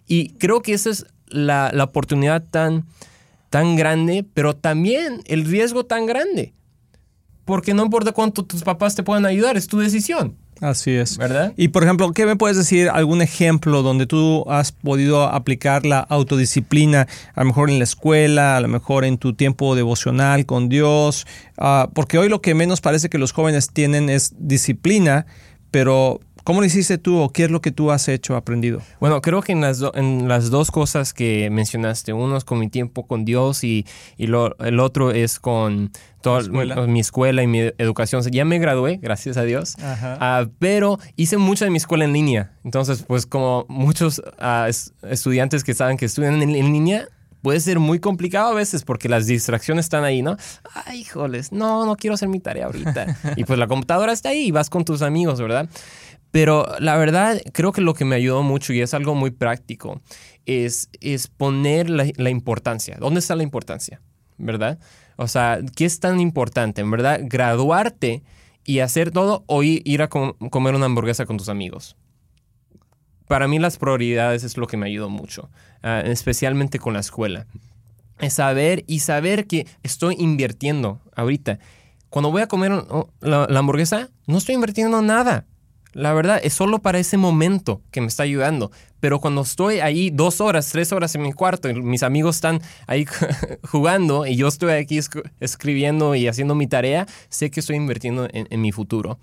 Y 0.08 0.30
creo 0.34 0.62
que 0.62 0.74
esa 0.74 0.90
es 0.90 1.06
la, 1.28 1.72
la, 1.74 1.86
oportunidad 1.86 2.44
tan, 2.44 2.86
tan 3.50 3.76
grande, 3.76 4.26
pero 4.34 4.56
también 4.56 5.22
el 5.26 5.46
riesgo 5.46 5.86
tan 5.86 6.06
grande. 6.06 6.54
Porque 7.46 7.74
no 7.74 7.84
importa 7.84 8.12
cuánto 8.12 8.44
tus 8.46 8.64
papás 8.64 8.96
te 8.96 9.04
puedan 9.04 9.26
ayudar, 9.26 9.58
es 9.58 9.68
tu 9.68 9.80
decisión. 9.80 10.38
Así 10.62 10.92
es. 10.92 11.18
¿Verdad? 11.18 11.54
Y 11.56 11.70
por 11.70 11.84
ejemplo, 11.84 12.12
¿qué 12.12 12.26
me 12.26 12.36
puedes 12.36 12.58
decir? 12.58 12.90
¿Algún 12.90 13.22
ejemplo 13.22 13.82
donde 13.82 14.06
tú 14.06 14.46
has 14.50 14.72
podido 14.72 15.24
aplicar 15.24 15.86
la 15.86 16.00
autodisciplina, 16.00 17.08
a 17.34 17.42
lo 17.42 17.48
mejor 17.48 17.70
en 17.70 17.78
la 17.78 17.84
escuela, 17.86 18.58
a 18.58 18.62
lo 18.62 18.68
mejor 18.68 19.06
en 19.06 19.18
tu 19.18 19.34
tiempo 19.34 19.76
devocional 19.76 20.46
con 20.46 20.68
Dios? 20.68 21.26
Ah, 21.58 21.90
porque 21.94 22.18
hoy 22.18 22.30
lo 22.30 22.42
que 22.42 22.56
menos 22.56 22.82
parece 22.82 23.10
que 23.10 23.18
los 23.18 23.32
jóvenes 23.32 23.70
tienen 23.72 24.10
es 24.10 24.34
disciplina, 24.38 25.26
pero 25.72 26.20
¿Cómo 26.50 26.62
lo 26.62 26.66
hiciste 26.66 26.98
tú 26.98 27.20
o 27.20 27.30
qué 27.30 27.44
es 27.44 27.52
lo 27.52 27.62
que 27.62 27.70
tú 27.70 27.92
has 27.92 28.08
hecho, 28.08 28.36
aprendido? 28.36 28.82
Bueno, 29.00 29.22
creo 29.22 29.44
que 29.44 29.52
en 29.52 29.62
las, 29.62 29.84
en 29.94 30.28
las 30.28 30.50
dos 30.50 30.72
cosas 30.72 31.14
que 31.14 31.48
mencionaste, 31.52 32.12
uno 32.12 32.36
es 32.38 32.44
con 32.44 32.58
mi 32.58 32.70
tiempo 32.70 33.06
con 33.06 33.24
Dios 33.24 33.64
y, 33.64 33.86
y 34.18 34.26
lo, 34.26 34.58
el 34.58 34.80
otro 34.80 35.12
es 35.12 35.40
con 35.40 35.92
toda 36.24 36.42
mi 36.88 37.02
escuela 37.02 37.44
y 37.44 37.48
mi 37.48 37.60
educación. 37.78 38.24
Ya 38.32 38.46
me 38.46 38.58
gradué, 38.58 38.98
gracias 39.00 39.38
a 39.38 39.44
Dios, 39.44 39.76
uh, 39.78 40.50
pero 40.58 40.98
hice 41.16 41.38
mucha 41.38 41.66
de 41.66 41.70
mi 41.70 41.78
escuela 41.78 42.06
en 42.06 42.14
línea. 42.14 42.52
Entonces, 42.64 43.04
pues 43.04 43.28
como 43.28 43.68
muchos 43.70 44.18
uh, 44.18 44.72
estudiantes 45.08 45.64
que 45.64 45.76
saben 45.76 45.98
que 45.98 46.06
estudian 46.06 46.42
en, 46.42 46.56
en 46.56 46.74
línea, 46.74 47.10
puede 47.42 47.60
ser 47.60 47.80
muy 47.80 48.00
complicado 48.00 48.52
a 48.52 48.54
veces 48.54 48.84
porque 48.84 49.10
las 49.10 49.28
distracciones 49.28 49.86
están 49.86 50.04
ahí, 50.04 50.22
¿no? 50.22 50.38
Ay, 50.86 51.02
híjoles, 51.02 51.52
no, 51.52 51.86
no 51.86 51.96
quiero 51.96 52.16
hacer 52.16 52.28
mi 52.28 52.40
tarea 52.40 52.66
ahorita. 52.66 53.18
y 53.36 53.44
pues 53.44 53.60
la 53.60 53.68
computadora 53.68 54.12
está 54.12 54.30
ahí 54.30 54.48
y 54.48 54.52
vas 54.52 54.70
con 54.70 54.86
tus 54.86 55.02
amigos, 55.02 55.40
¿verdad? 55.40 55.70
Pero 56.32 56.68
la 56.80 56.96
verdad, 56.96 57.42
creo 57.54 57.72
que 57.72 57.82
lo 57.82 57.94
que 57.94 58.06
me 58.06 58.16
ayudó 58.16 58.44
mucho 58.44 58.74
y 58.74 58.82
es 58.82 58.94
algo 58.94 59.16
muy 59.16 59.32
práctico 59.32 60.02
es, 60.46 60.90
poner 61.38 61.90
la, 61.90 62.30
importancia. 62.30 62.98
¿Dónde 63.00 63.20
está 63.20 63.36
la 63.36 63.44
importancia? 63.44 64.02
¿Verdad? 64.38 64.80
O 65.18 65.28
sea, 65.28 65.60
¿qué 65.76 65.86
es 65.86 66.00
tan 66.00 66.20
importante? 66.20 66.82
En 66.82 66.92
verdad, 66.92 67.20
graduarte 67.24 68.24
y 68.64 68.80
hacer 68.80 69.12
todo 69.12 69.44
o 69.48 69.64
ir 69.64 70.02
a 70.02 70.08
comer 70.08 70.76
una 70.76 70.86
hamburguesa 70.86 71.26
con 71.26 71.38
tus 71.38 71.50
amigos. 71.50 71.96
Para 73.28 73.48
mí 73.48 73.60
las 73.60 73.78
prioridades 73.78 74.44
es 74.44 74.58
lo 74.58 74.66
que 74.66 74.78
me 74.78 74.88
ayudó 74.88 75.10
mucho, 75.10 75.50
ah, 75.84 76.02
especialmente 76.04 76.80
con 76.80 76.94
la 76.94 77.00
escuela. 77.00 77.46
Es 78.20 78.34
saber 78.34 78.84
y 78.88 79.00
saber 79.00 79.46
que 79.46 79.68
estoy 79.84 80.16
invirtiendo 80.20 81.00
ahorita. 81.16 81.60
Cuando 82.10 82.32
voy 82.32 82.42
a 82.42 82.48
comer 82.48 82.72
la 83.22 83.60
hamburguesa, 83.60 84.10
no 84.26 84.40
estoy 84.40 84.56
invirtiendo 84.56 85.02
nada 85.02 85.46
la 85.94 86.14
verdad, 86.14 86.40
es 86.44 86.54
solo 86.54 86.80
para 86.80 87.00
ese 87.00 87.18
momento 87.18 87.82
que 87.92 88.02
me 88.02 88.08
está 88.08 88.24
ayudando. 88.24 88.72
Pero 89.00 89.20
cuando 89.20 89.42
estoy 89.42 89.80
ahí 89.80 90.10
dos 90.10 90.42
horas, 90.42 90.70
tres 90.70 90.92
horas 90.92 91.16
en 91.16 91.22
mi 91.22 91.32
cuarto 91.32 91.70
y 91.70 91.82
mis 91.82 92.04
amigos 92.04 92.36
están 92.36 92.62
ahí 92.86 93.06
jugando 93.64 94.26
y 94.26 94.36
yo 94.36 94.48
estoy 94.48 94.74
aquí 94.74 95.00
escribiendo 95.40 96.16
y 96.16 96.28
haciendo 96.28 96.54
mi 96.54 96.68
tarea, 96.68 97.08
sé 97.30 97.50
que 97.50 97.62
estoy 97.62 97.78
invirtiendo 97.78 98.28
en, 98.32 98.62
mi 98.62 98.72
futuro. 98.72 99.18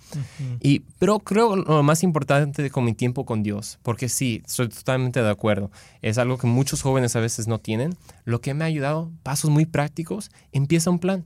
y, 0.61 0.81
pero 0.99 1.19
creo 1.19 1.57
lo 1.57 1.83
más 1.83 2.03
importante 2.03 2.71
con 2.71 2.85
mi 2.85 2.95
tiempo 2.95 3.27
con 3.27 3.43
Dios, 3.43 3.79
porque 3.83 4.09
sí, 4.09 4.43
estoy 4.47 4.69
totalmente 4.69 5.23
de 5.23 5.31
acuerdo. 5.31 5.71
Es 6.01 6.19
algo 6.19 6.39
que 6.39 6.47
muchos 6.47 6.83
jóvenes 6.83 7.15
a 7.15 7.21
veces 7.21 7.47
no 7.47 7.59
tienen. 7.59 7.95
Lo 8.25 8.41
que 8.41 8.55
me 8.55 8.65
ha 8.65 8.69
ayudado, 8.69 9.11
pasos 9.23 9.51
muy 9.51 9.67
prácticos, 9.67 10.31
empieza 10.53 10.91
un 10.91 10.99
plan. 10.99 11.25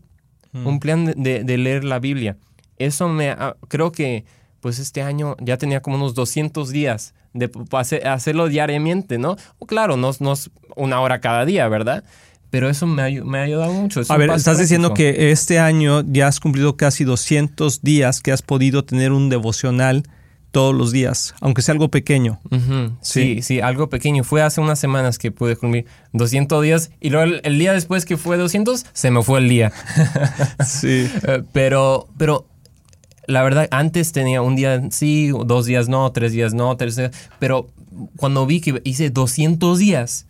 Un 0.52 0.80
plan 0.80 1.04
de, 1.16 1.59
leer 1.59 1.85
la 1.85 2.00
Biblia. 2.00 2.37
Eso 2.76 3.09
me 3.09 3.37
creo 3.68 3.92
que 3.92 4.25
pues 4.61 4.79
este 4.79 5.02
año 5.02 5.37
ya 5.40 5.57
tenía 5.57 5.81
como 5.81 5.97
unos 5.97 6.14
200 6.14 6.71
días 6.71 7.14
de 7.33 7.50
hacerlo 8.05 8.49
diariamente, 8.49 9.19
¿no? 9.19 9.37
O 9.59 9.67
claro, 9.67 9.97
no, 9.97 10.11
no 10.21 10.33
es 10.33 10.50
una 10.76 11.00
hora 11.00 11.21
cada 11.21 11.45
día, 11.45 11.69
¿verdad? 11.69 12.05
Pero 12.50 12.69
eso 12.69 12.87
me 12.87 13.02
ha, 13.02 13.25
me 13.25 13.38
ha 13.38 13.43
ayudado 13.43 13.73
mucho. 13.73 14.02
a 14.09 14.17
ver, 14.17 14.31
estás 14.31 14.59
diciendo 14.59 14.93
que 14.93 15.31
este 15.31 15.61
año 15.61 16.02
ya 16.07 16.26
has 16.26 16.40
cumplido 16.40 16.76
casi 16.76 17.05
200 17.05 17.83
días 17.83 18.21
que 18.21 18.33
has 18.33 18.43
podido 18.43 18.85
tener 18.85 19.12
un 19.12 19.29
devocional 19.29 20.02
todos 20.50 20.75
los 20.75 20.90
días, 20.90 21.35
aunque 21.40 21.62
sea 21.62 21.73
algo 21.73 21.90
pequeño. 21.90 22.40
sí. 23.02 23.40
sí. 23.43 23.61
algo 23.61 23.88
pequeño. 23.88 24.25
Fue 24.25 24.43
hace 24.43 24.61
unas 24.61 24.79
semanas 24.79 25.19
que 25.19 25.31
pude 25.31 25.57
cumplir 25.57 25.87
200 26.12 26.62
días 26.62 26.90
y 27.00 27.11
luego 27.11 27.38
el, 27.43 27.59
día 27.59 27.73
después 27.73 28.05
que 28.05 28.17
fue 28.17 28.37
200, 28.37 28.87
se 28.93 29.11
me 29.12 29.23
fue 29.23 29.38
el 29.38 29.49
día. 29.49 29.73
sí. 30.67 31.09
Eh, 31.23 31.43
pero, 31.52 32.09
pero 32.17 32.47
la 33.31 33.43
verdad, 33.43 33.69
antes 33.71 34.13
tenía 34.13 34.43
un 34.43 34.57
día 34.57 34.83
sí, 34.91 35.31
dos 35.47 35.67
días 35.67 35.89
no, 35.89 36.11
tres 36.13 36.33
días 36.33 36.55
no, 36.55 36.77
tres 36.77 36.97
días, 36.97 37.13
pero 37.39 37.69
cuando 38.17 38.47
vi 38.47 38.61
que 38.61 38.81
hice 38.85 39.11
200 39.11 39.79
días, 39.79 40.27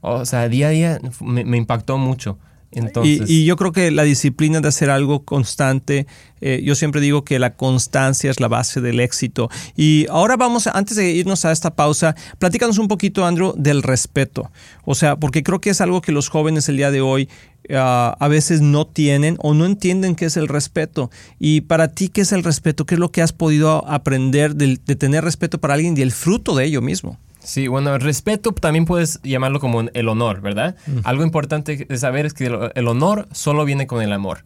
o 0.00 0.24
sea, 0.24 0.48
día 0.48 0.68
a 0.68 0.70
día 0.70 1.00
me, 1.20 1.56
impactó 1.56 1.98
mucho. 1.98 2.38
Entonces, 2.70 3.28
y, 3.30 3.46
yo 3.46 3.56
creo 3.56 3.72
que 3.72 3.90
la 3.90 4.02
disciplina 4.02 4.60
de 4.60 4.68
hacer 4.68 4.90
algo 4.90 5.24
constante, 5.24 6.06
eh, 6.42 6.60
yo 6.62 6.74
siempre 6.74 7.00
digo 7.00 7.24
que 7.24 7.38
la 7.38 7.54
constancia 7.54 8.30
es 8.30 8.40
la 8.40 8.48
base 8.48 8.82
del 8.82 9.00
éxito. 9.00 9.48
Y 9.74 10.06
ahora 10.10 10.36
vamos, 10.36 10.66
antes 10.66 10.96
de 10.96 11.10
irnos 11.10 11.46
a 11.46 11.52
esta 11.52 11.74
pausa, 11.74 12.14
platícanos 12.38 12.76
un 12.76 12.86
poquito, 12.86 13.24
Andrew, 13.24 13.54
del 13.56 13.82
respeto. 13.82 14.50
O 14.84 14.94
sea, 14.94 15.16
porque 15.16 15.42
creo 15.42 15.60
que 15.60 15.70
es 15.70 15.80
algo 15.80 16.02
que 16.02 16.12
los 16.12 16.28
jóvenes 16.28 16.68
el 16.68 16.76
día 16.76 16.90
de 16.90 17.00
hoy 17.00 17.28
ah, 17.74 18.16
a 18.18 18.28
veces 18.28 18.60
no 18.60 18.86
tienen 18.86 19.36
o 19.40 19.54
no 19.54 19.66
entienden 19.66 20.14
qué 20.14 20.26
es 20.26 20.36
el 20.36 20.48
respeto. 20.48 21.10
Y 21.38 21.62
para 21.62 21.88
ti, 21.88 22.08
¿qué 22.08 22.22
es 22.22 22.32
el 22.32 22.44
respeto? 22.44 22.86
¿Qué 22.86 22.94
es 22.94 22.98
lo 23.00 23.10
que 23.10 23.22
has 23.22 23.32
podido 23.32 23.86
aprender 23.88 24.54
de 24.54 24.76
tener 24.96 25.24
respeto 25.24 25.58
para 25.58 25.74
alguien 25.74 25.96
y 25.96 26.02
el 26.02 26.12
fruto 26.12 26.54
de 26.54 26.64
ello 26.64 26.82
mismo? 26.82 27.18
Sí, 27.48 27.66
bueno, 27.66 27.94
el 27.94 28.02
respeto 28.02 28.52
también 28.52 28.84
puedes 28.84 29.22
llamarlo 29.22 29.58
como 29.58 29.80
el 29.80 30.08
honor, 30.08 30.42
¿verdad? 30.42 30.76
Algo 31.04 31.22
importante 31.22 31.86
de 31.88 31.96
saber 31.96 32.26
es 32.26 32.34
que 32.34 32.46
el, 32.74 32.88
honor 32.88 33.26
solo 33.32 33.64
viene 33.64 33.86
con 33.86 34.02
el 34.02 34.12
amor. 34.12 34.44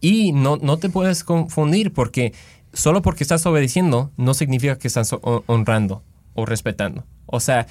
Y 0.00 0.32
no, 0.32 0.56
no 0.56 0.78
te 0.78 0.88
puedes 0.88 1.22
confundir 1.22 1.92
porque 1.92 2.32
solo 2.72 3.00
porque 3.00 3.22
estás 3.22 3.46
obedeciendo 3.46 4.10
no 4.16 4.34
significa 4.34 4.76
que 4.76 4.88
estás 4.88 5.14
honrando 5.46 6.02
o 6.34 6.44
respetando. 6.44 7.04
O 7.26 7.38
sea, 7.38 7.68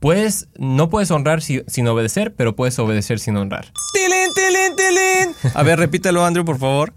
puedes, 0.00 0.48
no 0.58 0.90
puedes 0.90 1.10
honrar 1.10 1.42
sin 1.42 1.88
obedecer, 1.88 2.34
pero 2.34 2.56
puedes 2.56 2.78
obedecer 2.78 3.20
sin 3.20 3.36
honrar. 3.36 3.72
¡Tilín, 3.92 4.28
tilín, 4.34 4.76
tilín! 4.76 5.54
A 5.54 5.62
ver, 5.62 5.78
repítelo, 5.78 6.24
Andrew, 6.24 6.44
por 6.44 6.58
favor. 6.58 6.92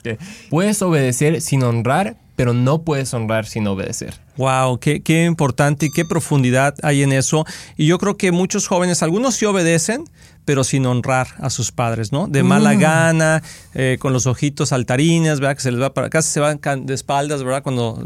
Puedes 0.50 0.82
obedecer 0.82 1.42
sin 1.42 1.64
honrar, 1.64 2.18
pero 2.36 2.54
no 2.54 2.82
puedes 2.82 3.14
honrar 3.14 3.46
sin 3.46 3.68
obedecer. 3.68 4.20
Wow, 4.38 4.80
qué, 4.80 5.04
qué, 5.04 5.26
importante 5.26 5.86
y 5.86 5.90
qué 5.92 6.06
profundidad 6.06 6.76
hay 6.82 7.04
en 7.04 7.12
eso. 7.12 7.46
Y 7.78 7.86
yo 7.86 8.00
creo 8.00 8.18
que 8.18 8.32
muchos 8.32 8.68
jóvenes, 8.68 9.04
algunos 9.04 9.36
sí 9.36 9.46
obedecen, 9.46 10.06
pero 10.46 10.64
sin 10.64 10.86
honrar 10.86 11.28
a 11.40 11.50
sus 11.50 11.72
padres, 11.72 12.12
¿no? 12.12 12.28
De 12.28 12.44
mala 12.44 12.74
mm. 12.74 12.80
gana, 12.80 13.44
eh, 13.74 13.98
con 14.00 14.14
los 14.14 14.28
ojitos 14.28 14.70
saltarines, 14.70 15.40
¿verdad? 15.40 15.56
Que 15.56 15.62
se 15.62 15.72
les 15.72 15.82
va 15.82 15.94
para, 15.94 16.10
casi 16.10 16.32
se 16.32 16.40
van 16.40 16.60
de 16.86 16.94
espaldas, 16.94 17.44
¿verdad? 17.44 17.64
Cuando 17.64 18.02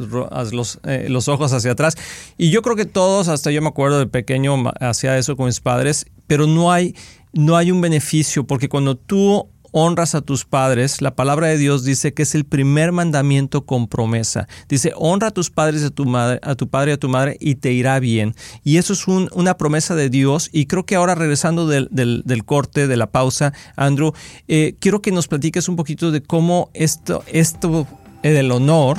los, 0.52 0.80
eh, 0.84 1.08
los 1.10 1.28
ojos 1.28 1.54
hacia 1.54 1.72
atrás. 1.72 1.96
Y 2.38 2.50
yo 2.50 2.62
creo 2.62 2.76
que 2.76 2.86
todos, 2.86 3.28
hasta 3.28 3.52
yo 3.52 3.62
me 3.62 3.70
acuerdo 3.70 4.00
de 4.00 4.08
pequeño, 4.08 4.56
hacía 4.80 5.18
eso 5.18 5.36
con 5.36 5.48
mis 5.48 5.60
padres, 5.60 6.06
pero 6.28 6.48
no 6.48 6.72
hay, 6.72 6.96
no 7.34 7.58
hay 7.58 7.72
un 7.72 7.82
beneficio, 7.82 8.46
porque 8.46 8.70
cuando 8.70 8.96
tú 8.96 9.50
honras 9.78 10.16
a 10.16 10.22
tus 10.22 10.46
padres, 10.46 11.02
la 11.02 11.16
palabra 11.16 11.48
de 11.48 11.58
Dios 11.58 11.84
dice 11.84 12.14
que 12.14 12.24
es 12.24 12.34
el 12.34 12.46
primer 12.46 12.92
mandamiento 12.92 13.66
con 13.66 13.88
promesa. 13.88 14.48
Dice, 14.68 14.92
honra 14.96 15.28
a 15.28 15.32
tus 15.32 15.52
padres, 15.52 15.84
a 15.84 15.92
tu, 15.92 16.06
madre, 16.06 16.40
a 16.42 16.56
tu 16.56 16.68
padre 16.68 16.92
y 16.92 16.94
a 16.96 16.98
tu 16.98 17.10
madre 17.10 17.38
y 17.40 17.56
te 17.56 17.72
irá 17.74 18.00
bien. 18.00 18.36
Y 18.64 18.78
eso 18.78 18.94
es 18.94 19.08
una 19.08 19.58
promesa 19.58 19.96
de 19.96 20.10
Dios. 20.10 20.50
Y 20.52 20.66
creo 20.66 20.86
que 20.86 20.96
ahora 20.96 21.14
regresando 21.14 21.68
del, 21.68 22.44
corte, 22.46 22.88
de 22.88 22.98
la 22.98 23.12
pausa, 23.12 23.54
Andrew, 23.76 24.14
eh, 24.48 24.76
quiero 24.80 25.02
que 25.02 25.12
nos 25.12 25.28
platiques 25.28 25.70
un 25.70 25.76
poquito 25.76 26.12
de 26.12 26.24
cómo 26.24 26.72
esto, 26.74 27.24
esto 27.28 27.88
el 28.24 28.52
honor 28.52 28.98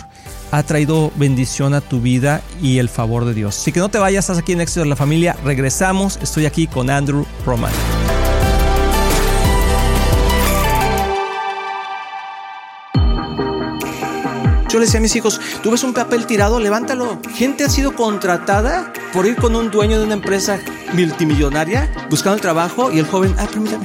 ha 0.53 0.63
traído 0.63 1.11
bendición 1.17 1.75
a 1.75 1.81
tu 1.81 2.01
vida 2.01 2.41
y 2.63 2.79
el 2.79 2.89
favor 2.89 3.25
de 3.25 3.35
Dios. 3.35 3.59
Así 3.59 3.73
que 3.73 3.81
no 3.81 3.89
te 3.89 3.99
vayas, 3.99 4.25
estás 4.25 4.39
aquí 4.39 4.53
en 4.53 4.61
Éxito 4.61 4.81
de 4.81 4.87
la 4.87 4.97
Familia. 4.97 5.37
Regresamos, 5.45 6.19
estoy 6.23 6.47
aquí 6.47 6.67
con 6.67 6.89
Andrew 6.89 7.27
Roman. 7.45 7.73
Yo 14.79 14.81
le 14.83 14.87
decía 14.87 14.99
a 14.99 15.03
mis 15.03 15.17
hijos, 15.17 15.41
tú 15.61 15.73
ves 15.73 15.83
un 15.83 15.93
papel 15.93 16.25
tirado, 16.25 16.61
levántalo. 16.61 17.19
Gente 17.35 17.65
ha 17.65 17.69
sido 17.69 17.97
contratada 17.97 18.93
por 19.13 19.27
ir 19.27 19.35
con 19.35 19.57
un 19.57 19.73
dueño 19.73 19.99
de 19.99 20.05
una 20.05 20.15
empresa 20.15 20.61
multimillonaria 20.93 21.93
buscando 22.09 22.37
el 22.37 22.41
trabajo 22.41 22.93
y 22.93 23.01
el 23.01 23.05
joven, 23.05 23.35
ah, 23.39 23.49
permítame. 23.51 23.85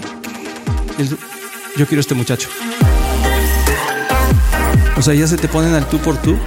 yo 1.75 1.87
quiero 1.87 1.97
a 1.97 2.01
este 2.01 2.13
muchacho. 2.13 2.47
O 4.95 5.01
sea, 5.01 5.15
ya 5.15 5.25
se 5.25 5.35
te 5.35 5.47
ponen 5.47 5.73
al 5.73 5.89
tú 5.89 5.97
por 5.97 6.15
tú. 6.17 6.37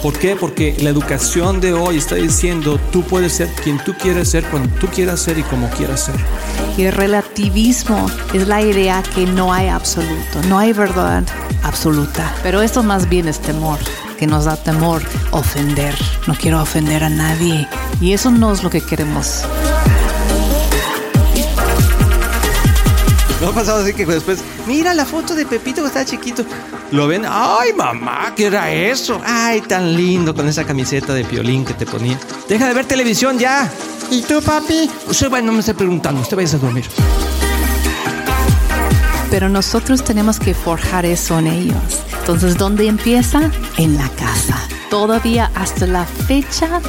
¿Por 0.00 0.16
qué? 0.16 0.36
Porque 0.36 0.76
la 0.80 0.90
educación 0.90 1.60
de 1.60 1.72
hoy 1.72 1.96
está 1.96 2.14
diciendo 2.14 2.78
tú 2.92 3.02
puedes 3.02 3.32
ser 3.32 3.48
quien 3.64 3.82
tú 3.82 3.94
quieres 3.94 4.30
ser 4.30 4.44
cuando 4.44 4.72
tú 4.78 4.86
quieras 4.86 5.18
ser 5.18 5.38
y 5.38 5.42
como 5.42 5.68
quieras 5.70 6.04
ser. 6.04 6.14
Y 6.76 6.84
el 6.84 6.92
relativismo 6.92 8.08
es 8.32 8.46
la 8.46 8.62
idea 8.62 9.02
que 9.16 9.26
no 9.26 9.52
hay 9.52 9.66
absoluto, 9.66 10.40
no 10.48 10.56
hay 10.56 10.72
verdad 10.72 11.24
absoluta. 11.62 12.34
Pero 12.42 12.62
eso 12.62 12.82
más 12.82 13.08
bien 13.08 13.28
es 13.28 13.40
temor, 13.40 13.78
que 14.18 14.26
nos 14.26 14.44
da 14.44 14.56
temor 14.56 15.02
ofender. 15.30 15.94
No 16.26 16.34
quiero 16.34 16.60
ofender 16.60 17.04
a 17.04 17.10
nadie. 17.10 17.68
Y 18.00 18.12
eso 18.12 18.30
no 18.30 18.52
es 18.52 18.62
lo 18.62 18.70
que 18.70 18.80
queremos. 18.80 19.44
No 23.40 23.48
ha 23.48 23.52
pasado 23.52 23.82
así 23.82 23.92
que 23.94 24.04
después, 24.04 24.40
mira 24.66 24.94
la 24.94 25.04
foto 25.04 25.36
de 25.36 25.46
Pepito 25.46 25.82
que 25.82 25.86
estaba 25.86 26.04
chiquito. 26.04 26.44
Lo 26.90 27.06
ven, 27.06 27.24
ay 27.28 27.72
mamá, 27.72 28.32
¿qué 28.34 28.46
era 28.46 28.72
eso? 28.72 29.20
Ay, 29.24 29.60
tan 29.60 29.94
lindo 29.94 30.34
con 30.34 30.48
esa 30.48 30.64
camiseta 30.64 31.14
de 31.14 31.24
piolín 31.24 31.64
que 31.64 31.74
te 31.74 31.86
ponía. 31.86 32.18
Deja 32.48 32.66
de 32.66 32.74
ver 32.74 32.86
televisión 32.86 33.38
ya. 33.38 33.70
¿Y 34.10 34.22
tú, 34.22 34.42
papi? 34.42 34.90
Usted 35.06 35.30
no 35.42 35.52
me 35.52 35.60
esté 35.60 35.74
preguntando, 35.74 36.20
usted 36.20 36.36
vaya 36.36 36.56
a 36.56 36.60
dormir. 36.60 36.86
Pero 39.30 39.48
nosotros 39.48 40.04
tenemos 40.04 40.38
que 40.38 40.54
forjar 40.54 41.04
eso 41.04 41.38
en 41.38 41.46
ellos. 41.46 42.02
Entonces, 42.20 42.56
¿dónde 42.56 42.86
empieza? 42.86 43.50
En 43.76 43.96
la 43.96 44.08
casa. 44.10 44.58
Todavía 44.90 45.50
hasta 45.54 45.86
la 45.86 46.04
fecha, 46.04 46.80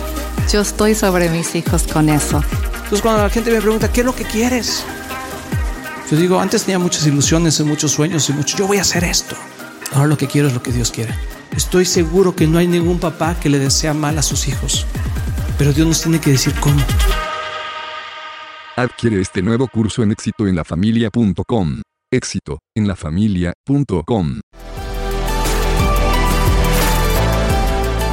yo 0.51 0.61
estoy 0.61 0.95
sobre 0.95 1.29
mis 1.29 1.53
hijos 1.55 1.83
con 1.83 2.09
eso. 2.09 2.41
Entonces, 2.75 3.01
cuando 3.01 3.23
la 3.23 3.29
gente 3.29 3.51
me 3.51 3.61
pregunta, 3.61 3.91
¿qué 3.91 4.01
es 4.01 4.05
lo 4.05 4.15
que 4.15 4.23
quieres? 4.23 4.85
Yo 6.09 6.17
digo, 6.17 6.39
antes 6.39 6.63
tenía 6.63 6.79
muchas 6.79 7.05
ilusiones 7.05 7.59
y 7.59 7.63
muchos 7.63 7.91
sueños 7.91 8.29
y 8.29 8.33
mucho, 8.33 8.57
yo 8.57 8.67
voy 8.67 8.77
a 8.77 8.81
hacer 8.81 9.03
esto. 9.03 9.35
Ahora 9.93 10.07
lo 10.07 10.17
que 10.17 10.27
quiero 10.27 10.47
es 10.47 10.53
lo 10.53 10.63
que 10.63 10.71
Dios 10.71 10.91
quiere. 10.91 11.13
Estoy 11.55 11.85
seguro 11.85 12.35
que 12.35 12.47
no 12.47 12.57
hay 12.57 12.67
ningún 12.67 12.99
papá 12.99 13.39
que 13.39 13.49
le 13.49 13.59
desea 13.59 13.93
mal 13.93 14.17
a 14.17 14.21
sus 14.23 14.47
hijos, 14.47 14.85
pero 15.57 15.73
Dios 15.73 15.87
nos 15.87 16.01
tiene 16.01 16.19
que 16.19 16.31
decir 16.31 16.53
cómo. 16.59 16.81
Adquiere 18.75 19.21
este 19.21 19.41
nuevo 19.41 19.67
curso 19.67 20.03
en 20.03 20.11
éxitoenlafamilia.com. 20.11 21.81
Éxito 22.11 22.57
en 22.75 22.87
lafamilia.com. 22.87 24.39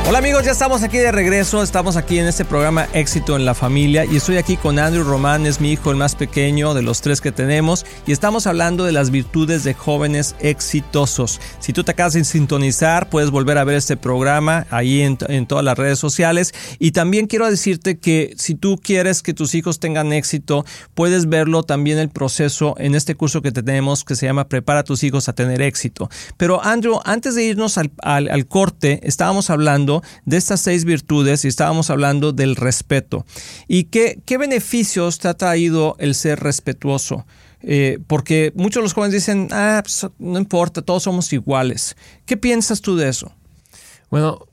Hola 0.09 0.19
amigos, 0.19 0.45
ya 0.45 0.53
estamos 0.53 0.85
aquí 0.85 0.99
de 0.99 1.11
regreso, 1.11 1.65
estamos 1.65 1.97
aquí 1.97 2.21
en 2.21 2.29
este 2.29 2.45
programa 2.45 2.87
Éxito 2.93 3.35
en 3.35 3.45
la 3.45 3.55
Familia 3.55 4.05
y 4.05 4.15
estoy 4.15 4.37
aquí 4.37 4.57
con 4.57 4.79
Andrew 4.79 5.03
Román, 5.03 5.47
es 5.47 5.61
mi 5.61 5.73
hijo 5.73 5.91
el 5.91 5.97
más 5.97 6.15
pequeño 6.15 6.75
de 6.75 6.83
los 6.83 7.01
tres 7.01 7.21
que 7.21 7.33
tenemos 7.33 7.85
y 8.07 8.13
estamos 8.13 8.47
hablando 8.47 8.85
de 8.85 8.93
las 8.93 9.11
virtudes 9.11 9.65
de 9.65 9.75
jóvenes 9.75 10.37
exitosos. 10.39 11.41
Si 11.59 11.73
tú 11.73 11.83
te 11.83 11.91
acabas 11.91 12.13
de 12.13 12.23
sintonizar, 12.23 13.11
puedes 13.11 13.33
volver 13.33 13.59
a 13.59 13.65
ver 13.65 13.75
este 13.75 13.97
programa 13.97 14.69
ahí 14.71 15.03
en, 15.03 15.17
todas 15.17 15.65
las 15.65 15.77
redes 15.77 15.99
sociales 15.99 16.55
y 16.79 16.93
también 16.93 17.27
quiero 17.27 17.51
decirte 17.51 17.99
que 17.99 18.33
si 18.37 18.55
tú 18.55 18.79
quieres 18.81 19.23
que 19.23 19.35
tus 19.35 19.57
hijos 19.57 19.81
tengan 19.81 20.13
éxito, 20.13 20.65
puedes 20.95 21.29
verlo 21.29 21.65
también 21.65 21.99
el 21.99 22.11
proceso 22.11 22.77
en 22.79 22.95
este 22.95 23.17
curso 23.17 23.43
que 23.43 23.51
tenemos 23.51 24.05
que 24.05 24.15
se 24.15 24.27
llama 24.27 24.47
Prepara 24.47 24.81
a 24.81 24.85
tus 24.85 25.03
hijos 25.03 25.29
a 25.29 25.33
tener 25.33 25.63
éxito. 25.63 26.09
Pero 26.37 26.65
Andrew, 26.65 27.01
antes 27.05 27.35
de 27.35 27.43
irnos 27.43 27.77
al 27.77 28.47
corte, 28.47 29.01
estábamos 29.03 29.51
hablando 29.51 29.96
de 30.25 30.37
estas 30.37 30.61
seis 30.61 30.85
virtudes 30.85 31.45
y 31.45 31.49
estábamos 31.49 31.91
hablando 31.91 32.33
del 32.33 32.57
respeto. 32.57 33.25
¿Y 33.69 33.85
qué, 33.85 34.21
qué 34.25 34.39
beneficios 34.39 35.19
te 35.19 35.29
ha 35.29 35.35
traído 35.35 35.97
el 35.99 36.15
ser 36.15 36.41
respetuoso? 36.41 37.27
Eh, 37.63 37.99
porque 38.07 38.53
muchos 38.55 38.81
de 38.81 38.83
los 38.83 38.93
jóvenes 38.93 39.15
dicen, 39.15 39.49
ah, 39.51 39.81
pues, 39.83 40.07
no 40.19 40.39
importa, 40.39 40.83
todos 40.83 41.03
somos 41.03 41.33
iguales. 41.33 41.97
¿Qué 42.25 42.37
piensas 42.37 42.81
tú 42.81 42.97
de 42.97 43.09
eso? 43.09 43.33
Bueno, 44.11 44.47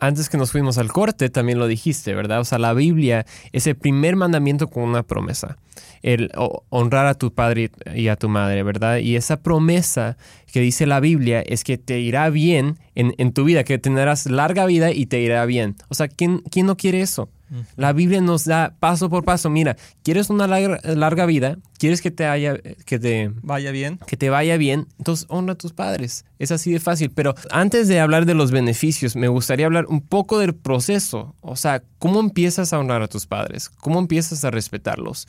antes 0.00 0.28
que 0.28 0.38
nos 0.38 0.52
fuimos 0.52 0.78
al 0.78 0.92
corte, 0.92 1.28
también 1.28 1.58
lo 1.58 1.66
dijiste, 1.66 2.14
¿verdad? 2.14 2.40
O 2.40 2.44
sea, 2.44 2.58
la 2.58 2.72
Biblia 2.72 3.26
es 3.52 3.66
el 3.66 3.76
primer 3.76 4.16
mandamiento 4.16 4.68
con 4.68 4.84
una 4.84 5.02
promesa. 5.02 5.56
El 6.02 6.30
honrar 6.70 7.06
a 7.06 7.14
tu 7.14 7.32
padre 7.32 7.70
y 7.94 8.08
a 8.08 8.16
tu 8.16 8.28
madre, 8.28 8.62
¿verdad? 8.62 8.98
Y 8.98 9.16
esa 9.16 9.42
promesa 9.42 10.16
que 10.52 10.60
dice 10.60 10.86
la 10.86 11.00
Biblia 11.00 11.40
es 11.40 11.64
que 11.64 11.78
te 11.78 12.00
irá 12.00 12.30
bien 12.30 12.78
en, 12.94 13.32
tu 13.32 13.44
vida, 13.44 13.64
que 13.64 13.78
tendrás 13.78 14.26
larga 14.26 14.66
vida 14.66 14.90
y 14.90 15.06
te 15.06 15.20
irá 15.20 15.44
bien. 15.46 15.76
O 15.88 15.94
sea, 15.94 16.08
¿quién, 16.08 16.38
quién 16.50 16.66
no 16.66 16.76
quiere 16.76 17.00
eso? 17.00 17.28
La 17.76 17.92
Biblia 17.92 18.20
nos 18.20 18.44
da 18.44 18.74
paso 18.78 19.08
por 19.08 19.24
paso. 19.24 19.48
Mira, 19.48 19.76
¿quieres 20.02 20.28
una 20.28 20.46
larga, 20.46 21.26
vida? 21.26 21.58
¿Quieres 21.78 22.02
que 22.02 22.10
te, 22.10 22.26
haya, 22.26 22.58
que 22.84 22.98
te 22.98 23.30
vaya 23.42 23.70
bien? 23.70 23.98
Que 24.06 24.16
te 24.16 24.28
vaya 24.28 24.56
bien. 24.56 24.86
Entonces 24.98 25.26
honra 25.28 25.54
a 25.54 25.56
tus 25.56 25.72
padres. 25.72 26.24
Es 26.38 26.52
así 26.52 26.72
de 26.72 26.80
fácil. 26.80 27.10
Pero 27.10 27.34
antes 27.50 27.88
de 27.88 28.00
hablar 28.00 28.26
de 28.26 28.34
los 28.34 28.50
beneficios, 28.50 29.16
me 29.16 29.28
gustaría 29.28 29.66
hablar 29.66 29.86
un 29.86 30.02
poco 30.02 30.38
del 30.38 30.54
proceso. 30.54 31.34
O 31.40 31.56
sea, 31.56 31.82
¿cómo 31.98 32.20
empiezas 32.20 32.72
a 32.72 32.78
honrar 32.78 33.02
a 33.02 33.08
tus 33.08 33.26
padres? 33.26 33.70
¿Cómo 33.70 33.98
empiezas 33.98 34.44
a 34.44 34.50
respetarlos? 34.50 35.26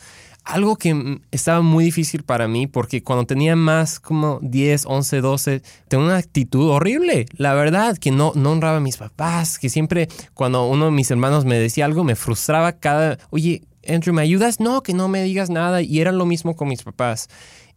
Algo 0.50 0.78
que 0.78 1.20
estaba 1.32 1.62
muy 1.62 1.86
difícil 1.86 2.24
para 2.24 2.48
mí 2.48 2.66
porque 2.66 3.04
cuando 3.04 3.26
tenía 3.26 3.56
más 3.56 4.00
como 4.00 4.40
10, 4.42 4.86
11, 4.88 5.22
12, 5.22 5.62
tenía 5.88 6.06
una 6.06 6.18
actitud 6.18 6.70
horrible, 6.70 7.28
la 7.34 7.54
verdad, 7.54 7.98
que 7.98 8.12
no, 8.12 8.30
honraba 8.30 8.78
a 8.78 8.82
mis 8.82 8.98
papás, 8.98 9.60
que 9.60 9.70
siempre 9.70 10.10
cuando 10.34 10.68
uno 10.68 10.86
de 10.86 10.92
mis 10.92 11.12
hermanos 11.12 11.46
me 11.46 11.60
decía 11.60 11.86
algo 11.86 12.04
me 12.04 12.16
frustraba 12.16 12.74
cada, 12.74 13.20
oye, 13.30 13.62
Andrew, 13.88 14.14
¿me 14.14 14.24
ayudas? 14.24 14.60
No, 14.60 14.82
que 14.82 14.94
no 14.94 15.08
me 15.08 15.24
digas 15.24 15.50
nada. 15.50 15.82
Y 15.82 16.00
era 16.00 16.12
lo 16.12 16.26
mismo 16.26 16.56
con 16.56 16.68
mis 16.68 16.84
papás. 16.84 17.30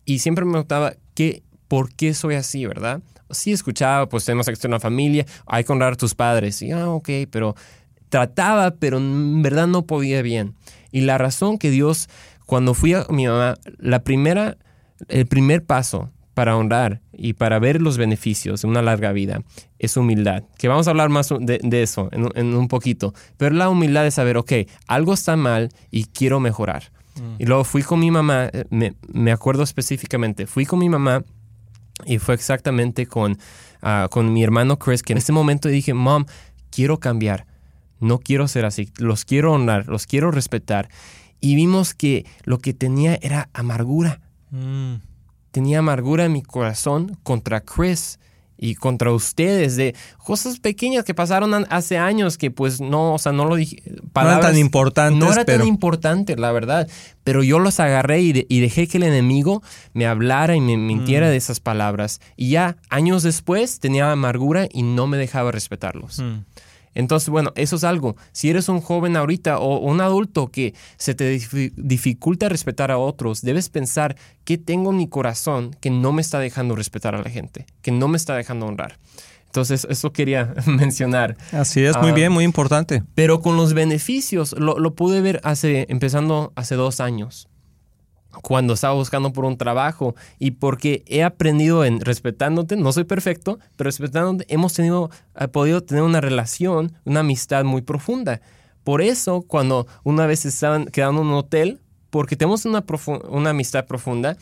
Y 0.04 0.18
siempre 0.18 0.44
me 0.44 0.52
notaba 0.52 0.94
que, 1.14 1.42
¿por 1.68 1.94
qué 1.94 2.12
soy 2.12 2.34
así, 2.34 2.66
verdad? 2.66 3.00
Sí 3.30 3.52
escuchaba, 3.52 4.08
pues 4.08 4.24
tenemos 4.24 4.46
que 4.46 4.66
una 4.66 4.80
familia, 4.80 5.24
hay 5.46 5.64
que 5.64 5.72
honrar 5.72 5.94
a 5.94 5.96
tus 5.96 6.14
padres. 6.14 6.60
Y, 6.60 6.72
ah, 6.72 6.90
ok, 6.90 7.08
pero 7.30 7.54
trataba, 8.08 8.72
pero 8.72 8.98
en 8.98 9.42
verdad 9.42 9.66
no 9.66 9.86
podía 9.86 10.20
bien. 10.22 10.54
Y 10.90 11.00
la 11.00 11.16
razón 11.16 11.56
que 11.56 11.70
Dios 11.70 12.08
cuando 12.46 12.75
fui 12.75 12.94
a 12.94 13.06
mi 13.08 13.26
mamá, 13.26 13.54
la 13.78 14.02
primera, 14.02 14.56
el 15.08 15.26
primer 15.26 15.64
paso 15.64 16.11
para 16.34 16.56
honrar 16.56 17.02
y 17.12 17.34
para 17.34 17.58
ver 17.58 17.82
los 17.82 17.99
beneficios 17.99 18.62
de 18.62 18.68
una 18.68 18.82
larga 18.82 19.12
vida 19.12 19.42
es 19.78 19.96
humildad. 19.96 20.44
Que 20.58 20.68
vamos 20.68 20.87
a 20.87 20.90
hablar 20.90 21.08
más 21.08 21.28
de, 21.38 21.82
eso 21.82 22.08
en, 22.12 22.54
un 22.54 22.68
poquito. 22.68 23.12
Pero 23.37 23.54
la 23.54 23.68
humildad 23.68 24.06
es 24.06 24.14
saber, 24.14 24.37
ok, 24.37 24.52
algo 24.87 25.12
está 25.12 25.37
mal 25.37 25.68
y 25.90 26.04
quiero 26.04 26.40
mejorar. 26.40 26.90
Mm. 27.16 27.34
Y 27.38 27.46
luego 27.46 27.64
fui 27.64 27.82
con 27.82 28.00
mi 28.00 28.11
mamá, 28.11 28.49
eh, 28.52 28.64
me, 29.12 29.32
acuerdo 29.32 29.62
específicamente, 29.62 30.46
fui 30.46 30.64
con 30.64 30.78
mi 30.78 30.88
mamá 30.88 31.22
y 32.06 32.18
fue 32.18 32.34
exactamente 32.34 33.06
con, 33.06 33.38
ah, 33.82 34.08
con 34.11 34.32
mi 34.32 34.42
hermano 34.42 34.78
Chris, 34.78 35.02
que 35.02 35.12
en 35.12 35.18
ese 35.18 35.32
momento 35.32 35.68
dije, 35.68 35.92
mom, 35.92 36.25
quiero 36.70 36.99
cambiar. 36.99 37.46
No 38.00 38.18
quiero 38.18 38.49
ser 38.49 38.64
así. 38.64 38.90
Los 38.99 39.25
quiero 39.25 39.52
honrar, 39.52 39.87
los 39.87 40.06
quiero 40.06 40.32
respetar 40.32 40.88
y 41.42 41.56
vimos 41.56 41.92
que 41.92 42.25
lo 42.44 42.61
que 42.61 42.72
tenía 42.72 43.18
era 43.20 43.50
amargura. 43.52 44.20
Mm. 44.50 44.94
Tenía 45.50 45.80
amargura 45.80 46.25
en 46.25 46.32
mi 46.32 46.42
corazón 46.42 47.18
contra 47.25 47.61
Chris 47.61 48.18
y 48.56 48.76
contra 48.76 49.11
ustedes 49.11 49.75
de 49.75 49.96
cosas 50.18 50.61
pequeñas 50.61 51.04
que 51.04 51.14
pasaron 51.14 51.66
hace 51.68 51.99
años 51.99 52.38
que 52.38 52.52
pues 52.52 52.80
no, 52.80 53.12
o 53.12 53.18
sea, 53.18 53.32
no 53.32 53.44
lo 53.44 53.56
dije. 53.56 53.82
Palabras, 54.12 54.37
no 54.37 54.40
eran 54.40 54.52
tan 54.52 54.61
importantes. 54.61 55.18
No 55.18 55.32
era 55.32 55.44
tan 55.44 55.66
importante, 55.66 56.37
la 56.37 56.52
verdad. 56.52 56.88
Pero 57.25 57.42
yo 57.42 57.58
los 57.58 57.80
agarré 57.80 58.20
y, 58.20 58.61
dejé 58.61 58.87
que 58.87 58.99
el 58.99 59.02
enemigo 59.02 59.64
me 59.94 60.06
hablara 60.06 60.54
y 60.54 60.61
me 60.61 60.76
mintiera 60.76 61.26
mm. 61.26 61.30
de 61.30 61.37
esas 61.37 61.58
palabras. 61.58 62.20
Y 62.37 62.50
ya 62.50 62.76
años 62.88 63.25
después 63.25 63.80
tenía 63.80 64.12
amargura 64.12 64.68
y 64.72 64.84
no 64.84 65.08
me 65.08 65.16
dejaba 65.16 65.50
respetarlos. 65.50 66.20
Mm. 66.20 66.44
Entonces, 66.94 67.28
bueno, 67.28 67.52
eso 67.54 67.76
es 67.76 67.84
algo. 67.84 68.16
Si 68.32 68.50
eres 68.50 68.68
un 68.68 68.80
joven 68.80 69.16
ahorita 69.16 69.58
o 69.58 69.78
un 69.78 70.00
adulto 70.00 70.49
que 70.49 70.75
se 70.96 71.14
te 71.14 71.30
dificulta 71.76 72.49
respetar 72.49 72.90
a 72.90 72.99
otros, 72.99 73.42
debes 73.42 73.68
pensar 73.68 74.16
qué 74.44 74.58
tengo 74.58 74.90
en 74.90 74.99
mi 74.99 75.08
corazón 75.08 75.76
que 75.80 75.90
no 75.90 76.12
me 76.12 76.22
está 76.22 76.38
dejando 76.38 76.76
respetar 76.76 77.14
a 77.14 77.22
la 77.22 77.30
gente, 77.30 77.66
que 77.82 77.92
no 77.92 78.08
me 78.08 78.16
está 78.16 78.37
dejando 78.37 78.66
honrar. 78.66 78.99
Entonces, 79.46 79.87
eso 79.90 80.12
quería 80.12 80.54
mencionar. 80.66 81.37
Así 81.52 81.82
es, 81.84 81.96
muy 81.99 82.11
ah, 82.11 82.14
bien, 82.14 82.32
muy 82.32 82.44
importante. 82.44 83.02
Pero 83.14 83.40
con 83.40 83.56
los 83.56 83.75
beneficios, 83.75 84.54
lo, 84.58 84.78
lo 84.78 84.94
pude 84.94 85.20
ver 85.20 85.40
hace, 85.44 85.87
empezando 85.90 86.52
hace 86.56 86.75
dos 86.75 87.00
años 87.00 87.49
cuando 88.40 88.74
estaba 88.74 88.94
buscando 88.94 89.32
por 89.32 89.44
un 89.44 89.58
trabajo 89.58 90.14
y 90.38 90.52
porque 90.52 91.02
he 91.06 91.22
aprendido 91.22 91.84
en 91.84 92.00
respetándote, 92.00 92.76
no 92.76 92.92
soy 92.92 93.04
perfecto, 93.04 93.58
pero 93.76 93.88
respetándote 93.88 94.52
hemos 94.52 94.72
tenido, 94.72 95.10
podido 95.52 95.82
tener 95.82 96.02
una 96.02 96.20
relación, 96.20 96.92
una 97.04 97.20
amistad 97.20 97.64
muy 97.64 97.82
profunda. 97.82 98.40
Por 98.84 99.02
eso, 99.02 99.42
cuando 99.42 99.86
una 100.02 100.26
vez 100.26 100.44
estaban 100.44 100.86
quedando 100.86 101.22
en 101.22 101.28
un 101.28 101.34
hotel, 101.34 101.80
porque 102.10 102.36
tenemos 102.36 102.64
una, 102.64 102.84
una 103.28 103.50
amistad 103.50 103.86
profunda, 103.86 104.36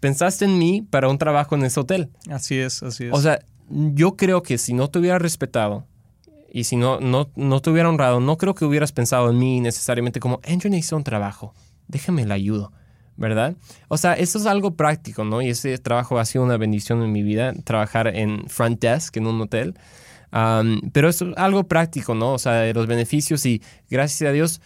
pensaste 0.00 0.44
en 0.44 0.58
mí 0.58 0.82
para 0.82 1.08
un 1.08 1.18
trabajo 1.18 1.54
en 1.54 1.64
ese 1.64 1.80
hotel. 1.80 2.10
Así 2.30 2.58
es, 2.58 2.82
así 2.82 3.04
es. 3.04 3.12
O 3.12 3.20
sea, 3.20 3.38
yo 3.70 4.16
creo 4.16 4.42
que 4.42 4.58
si 4.58 4.72
no 4.74 4.88
te 4.88 4.98
hubiera 4.98 5.18
respetado 5.18 5.86
y 6.52 6.64
si 6.64 6.76
no, 6.76 7.00
no, 7.00 7.30
no 7.36 7.60
te 7.60 7.70
hubiera 7.70 7.88
honrado, 7.88 8.20
no 8.20 8.36
creo 8.36 8.54
que 8.54 8.64
hubieras 8.64 8.92
pensado 8.92 9.30
en 9.30 9.38
mí 9.38 9.60
necesariamente 9.60 10.20
como, 10.20 10.40
Andrew 10.46 10.70
necesita 10.70 10.96
un 10.96 11.04
trabajo, 11.04 11.54
déjame 11.88 12.26
la 12.26 12.34
ayudo. 12.34 12.72
¿Verdad? 13.16 13.54
O 13.88 13.96
sea, 13.96 14.14
eso 14.14 14.38
es 14.38 14.46
algo 14.46 14.72
práctico, 14.76 15.24
¿no? 15.24 15.42
Y 15.42 15.50
ese 15.50 15.78
trabajo 15.78 16.18
ha 16.18 16.24
sido 16.24 16.44
una 16.44 16.56
bendición 16.56 17.02
en 17.02 17.12
mi 17.12 17.22
vida, 17.22 17.52
trabajar 17.64 18.08
en 18.08 18.48
front 18.48 18.80
desk 18.80 19.16
en 19.16 19.26
un 19.26 19.40
hotel. 19.40 19.74
pero 20.92 21.08
es 21.08 21.22
algo 21.36 21.64
práctico, 21.64 22.14
¿no? 22.14 22.32
O 22.32 22.38
sea, 22.38 22.72
los 22.72 22.86
beneficios 22.86 23.46
y 23.46 23.62
gracias 23.88 24.28
a 24.28 24.32
Dios 24.32 24.60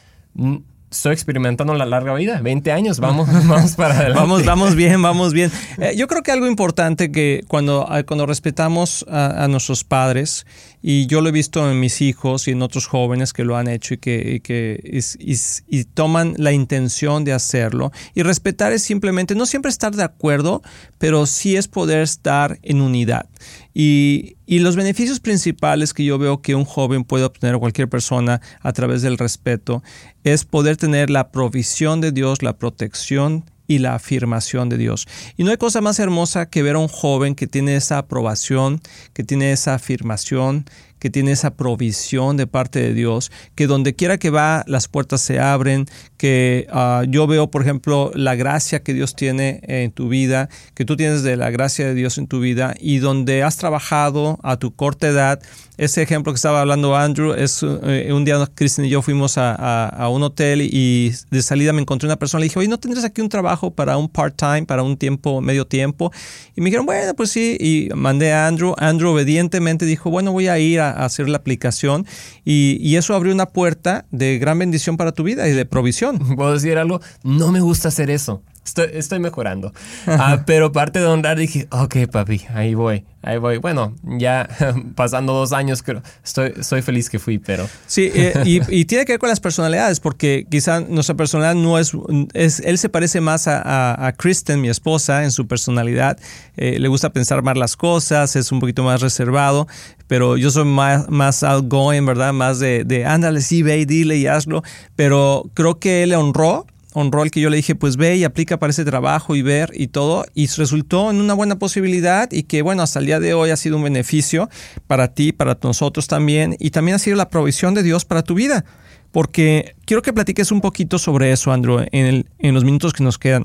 estoy 0.90 1.12
experimentando 1.12 1.74
la 1.74 1.84
larga 1.84 2.14
vida, 2.14 2.40
20 2.40 2.72
años, 2.72 3.00
vamos, 3.00 3.28
vamos 3.46 3.72
para 3.72 3.94
adelante. 3.94 4.20
vamos, 4.20 4.44
vamos 4.44 4.74
bien, 4.74 5.00
vamos 5.02 5.32
bien. 5.32 5.50
Eh, 5.78 5.94
yo 5.96 6.08
creo 6.08 6.24
que 6.24 6.32
algo 6.32 6.48
importante 6.48 7.12
que 7.12 7.44
cuando, 7.46 7.86
ah, 7.88 8.02
cuando 8.02 8.26
respetamos 8.26 9.06
a, 9.08 9.46
nuestros 9.48 9.84
padres, 9.84 10.44
y 10.82 11.06
yo 11.06 11.20
lo 11.20 11.28
he 11.28 11.32
visto 11.32 11.70
en 11.70 11.78
mis 11.78 12.00
hijos 12.00 12.48
y 12.48 12.52
en 12.52 12.62
otros 12.62 12.86
jóvenes 12.86 13.32
que 13.32 13.44
lo 13.44 13.56
han 13.56 13.68
hecho 13.68 13.94
y 13.94 13.98
que, 13.98 14.40
que 14.42 15.00
y, 15.20 15.84
toman 15.84 16.34
la 16.36 16.50
intención 16.50 17.24
de 17.24 17.32
hacerlo, 17.32 17.92
y 18.14 18.22
respetar 18.22 18.72
es 18.72 18.82
simplemente 18.82 19.36
no 19.36 19.46
siempre 19.46 19.70
estar 19.70 19.94
de 19.94 20.02
acuerdo, 20.02 20.62
pero 20.98 21.26
sí 21.26 21.54
es 21.54 21.68
poder 21.68 22.02
estar 22.02 22.58
en 22.62 22.80
unidad. 22.80 23.26
Y, 23.74 24.36
los 24.46 24.76
beneficios 24.76 25.20
principales 25.20 25.94
que 25.94 26.04
yo 26.04 26.18
veo 26.18 26.42
que 26.42 26.54
un 26.54 26.64
joven 26.64 27.04
puede 27.04 27.24
obtener 27.24 27.54
o 27.54 27.60
cualquier 27.60 27.88
persona 27.88 28.40
a 28.60 28.72
través 28.72 29.02
del 29.02 29.18
respeto 29.18 29.82
es 30.24 30.44
poder 30.44 30.76
tener 30.76 31.10
la 31.10 31.30
provisión 31.30 32.00
de 32.00 32.12
Dios, 32.12 32.42
la 32.42 32.56
protección 32.56 33.44
y 33.68 33.78
la 33.78 33.94
afirmación 33.94 34.68
de 34.68 34.78
Dios. 34.78 35.06
Y 35.36 35.44
no 35.44 35.50
hay 35.50 35.58
cosa 35.58 35.80
más 35.80 35.98
hermosa 36.00 36.48
que 36.48 36.62
ver 36.62 36.74
a 36.74 36.78
un 36.78 36.88
joven 36.88 37.34
que 37.34 37.46
tiene 37.46 37.76
esa 37.76 37.98
aprobación, 37.98 38.80
que 39.12 39.22
tiene 39.22 39.52
esa 39.52 39.74
afirmación, 39.74 40.64
que 40.98 41.10
tiene 41.10 41.32
esa 41.32 41.54
provisión 41.54 42.36
de 42.36 42.46
parte 42.46 42.80
de 42.80 42.94
Dios, 42.94 43.30
que 43.54 43.66
donde 43.66 43.94
quiera 43.94 44.18
que 44.18 44.30
va 44.30 44.64
las 44.66 44.88
puertas 44.88 45.20
se 45.20 45.40
abren, 45.40 45.86
que 46.16 46.66
ah, 46.70 47.04
yo 47.08 47.26
veo, 47.26 47.50
por 47.50 47.62
ejemplo, 47.62 48.10
la 48.14 48.34
gracia 48.34 48.82
que 48.82 48.94
Dios 48.94 49.14
tiene 49.14 49.60
en 49.64 49.92
tu 49.92 50.08
vida, 50.08 50.48
que 50.74 50.84
tú 50.84 50.96
tienes 50.96 51.22
de 51.22 51.36
la 51.36 51.50
gracia 51.50 51.86
de 51.86 51.94
Dios 51.94 52.18
en 52.18 52.26
tu 52.26 52.40
vida 52.40 52.74
y 52.78 52.98
donde 52.98 53.42
has 53.42 53.56
trabajado 53.56 54.38
a 54.42 54.56
tu 54.56 54.74
corta 54.74 55.08
edad. 55.08 55.40
Ese 55.78 56.02
ejemplo 56.02 56.32
que 56.32 56.36
estaba 56.38 56.60
hablando 56.60 56.96
Andrew 56.96 57.34
es 57.34 57.62
eh, 57.62 58.12
un 58.12 58.24
día 58.24 58.44
Kristen 58.52 58.84
y 58.84 58.88
yo 58.88 59.00
fuimos 59.00 59.34
a, 59.38 60.08
un 60.10 60.24
hotel 60.24 60.62
y 60.62 61.12
de 61.30 61.40
salida 61.40 61.72
me 61.72 61.80
encontré 61.80 62.08
una 62.08 62.16
persona, 62.16 62.40
le 62.40 62.46
dije, 62.46 62.58
oye, 62.58 62.66
¿no 62.66 62.78
tendrías 62.78 63.04
aquí 63.04 63.20
un 63.20 63.28
trabajo 63.28 63.70
para 63.70 63.96
un 63.96 64.08
part-time, 64.08 64.64
para 64.66 64.82
un 64.82 64.96
tiempo, 64.96 65.40
medio 65.40 65.68
tiempo? 65.68 66.10
Y 66.56 66.62
me 66.62 66.66
dijeron, 66.66 66.84
bueno, 66.84 67.14
pues 67.14 67.30
sí, 67.30 67.56
y 67.60 67.90
mandé 67.94 68.32
a 68.32 68.48
Andrew. 68.48 68.74
Andrew 68.76 69.12
obedientemente 69.12 69.86
dijo, 69.86 70.10
bueno, 70.10 70.32
voy 70.32 70.48
a 70.48 70.58
ir 70.58 70.80
a, 70.80 71.04
hacer 71.04 71.28
la 71.28 71.38
aplicación 71.38 72.04
y, 72.44 72.76
y 72.80 72.96
eso 72.96 73.14
abrió 73.14 73.32
una 73.32 73.46
puerta 73.46 74.04
de 74.10 74.38
gran 74.38 74.58
bendición 74.58 74.96
para 74.96 75.12
tu 75.12 75.22
vida 75.22 75.48
y 75.48 75.52
de 75.52 75.64
provisión. 75.64 76.18
¿Puedo 76.36 76.54
decir 76.54 76.76
algo? 76.76 77.00
No 77.22 77.52
me 77.52 77.60
gusta 77.60 77.86
hacer 77.86 78.10
eso. 78.10 78.42
Estoy, 78.76 79.18
mejorando. 79.18 79.72
Ah, 80.06 80.42
pero 80.46 80.72
parte 80.72 80.98
de 81.00 81.06
honrar 81.06 81.38
dije, 81.38 81.66
ok, 81.70 81.96
papi, 82.10 82.42
ahí 82.54 82.74
voy, 82.74 83.04
ahí 83.22 83.38
voy. 83.38 83.58
Bueno, 83.58 83.94
ya 84.02 84.48
pasando 84.94 85.32
dos 85.32 85.52
años, 85.52 85.82
creo, 85.82 86.02
estoy, 86.22 86.52
estoy 86.56 86.82
feliz 86.82 87.08
que 87.08 87.18
fui, 87.18 87.38
pero... 87.38 87.68
Sí, 87.86 88.10
eh, 88.14 88.34
y, 88.68 88.84
tiene 88.84 89.04
que 89.04 89.12
ver 89.12 89.18
con 89.18 89.28
las 89.28 89.40
personalidades, 89.40 90.00
porque 90.00 90.46
quizá 90.50 90.80
nuestra 90.80 91.16
personalidad 91.16 91.54
no 91.54 91.78
es... 91.78 91.92
es 92.34 92.60
él 92.60 92.78
se 92.78 92.88
parece 92.88 93.20
más 93.20 93.48
a, 93.48 94.06
a, 94.06 94.12
Kristen, 94.12 94.60
mi 94.60 94.68
esposa, 94.68 95.24
en 95.24 95.30
su 95.30 95.46
personalidad. 95.46 96.18
Eh, 96.56 96.78
le 96.78 96.88
gusta 96.88 97.10
pensar 97.10 97.42
más 97.42 97.56
las 97.56 97.76
cosas, 97.76 98.36
es 98.36 98.52
un 98.52 98.60
poquito 98.60 98.82
más 98.82 99.00
reservado, 99.00 99.66
pero 100.06 100.36
yo 100.36 100.50
soy 100.50 100.64
más, 100.64 101.08
más 101.08 101.42
outgoing, 101.42 102.04
¿verdad? 102.04 102.32
Más 102.32 102.58
de, 102.58 102.84
de 102.84 103.06
ándale, 103.06 103.40
sí, 103.40 103.62
ve 103.62 103.78
y 103.78 103.84
dile 103.84 104.16
y 104.16 104.26
hazlo. 104.26 104.62
Pero 104.96 105.50
creo 105.54 105.78
que 105.78 106.02
él 106.02 106.10
le 106.10 106.16
honró 106.16 106.66
un 106.94 107.12
rol 107.12 107.30
que 107.30 107.40
yo 107.40 107.50
le 107.50 107.56
dije, 107.56 107.74
pues 107.74 107.96
ve 107.96 108.16
y 108.16 108.24
aplica 108.24 108.58
para 108.58 108.70
ese 108.70 108.84
trabajo 108.84 109.36
y 109.36 109.42
ver 109.42 109.70
y 109.74 109.88
todo, 109.88 110.24
y 110.34 110.46
resultó 110.46 111.10
en 111.10 111.20
una 111.20 111.34
buena 111.34 111.58
posibilidad 111.58 112.30
y 112.32 112.44
que 112.44 112.62
bueno, 112.62 112.82
hasta 112.82 112.98
el 112.98 113.06
día 113.06 113.20
de 113.20 113.34
hoy 113.34 113.50
ha 113.50 113.56
sido 113.56 113.76
un 113.76 113.84
beneficio 113.84 114.48
para 114.86 115.14
ti, 115.14 115.32
para 115.32 115.58
nosotros 115.62 116.06
también, 116.06 116.56
y 116.58 116.70
también 116.70 116.96
ha 116.96 116.98
sido 116.98 117.16
la 117.16 117.28
provisión 117.28 117.74
de 117.74 117.82
Dios 117.82 118.04
para 118.04 118.22
tu 118.22 118.34
vida. 118.34 118.64
Porque 119.10 119.74
quiero 119.86 120.02
que 120.02 120.12
platiques 120.12 120.52
un 120.52 120.60
poquito 120.60 120.98
sobre 120.98 121.32
eso, 121.32 121.50
Andrew, 121.50 121.86
en, 121.92 122.28
en 122.38 122.54
los 122.54 122.64
minutos 122.64 122.92
que 122.92 123.02
nos 123.02 123.18
quedan 123.18 123.44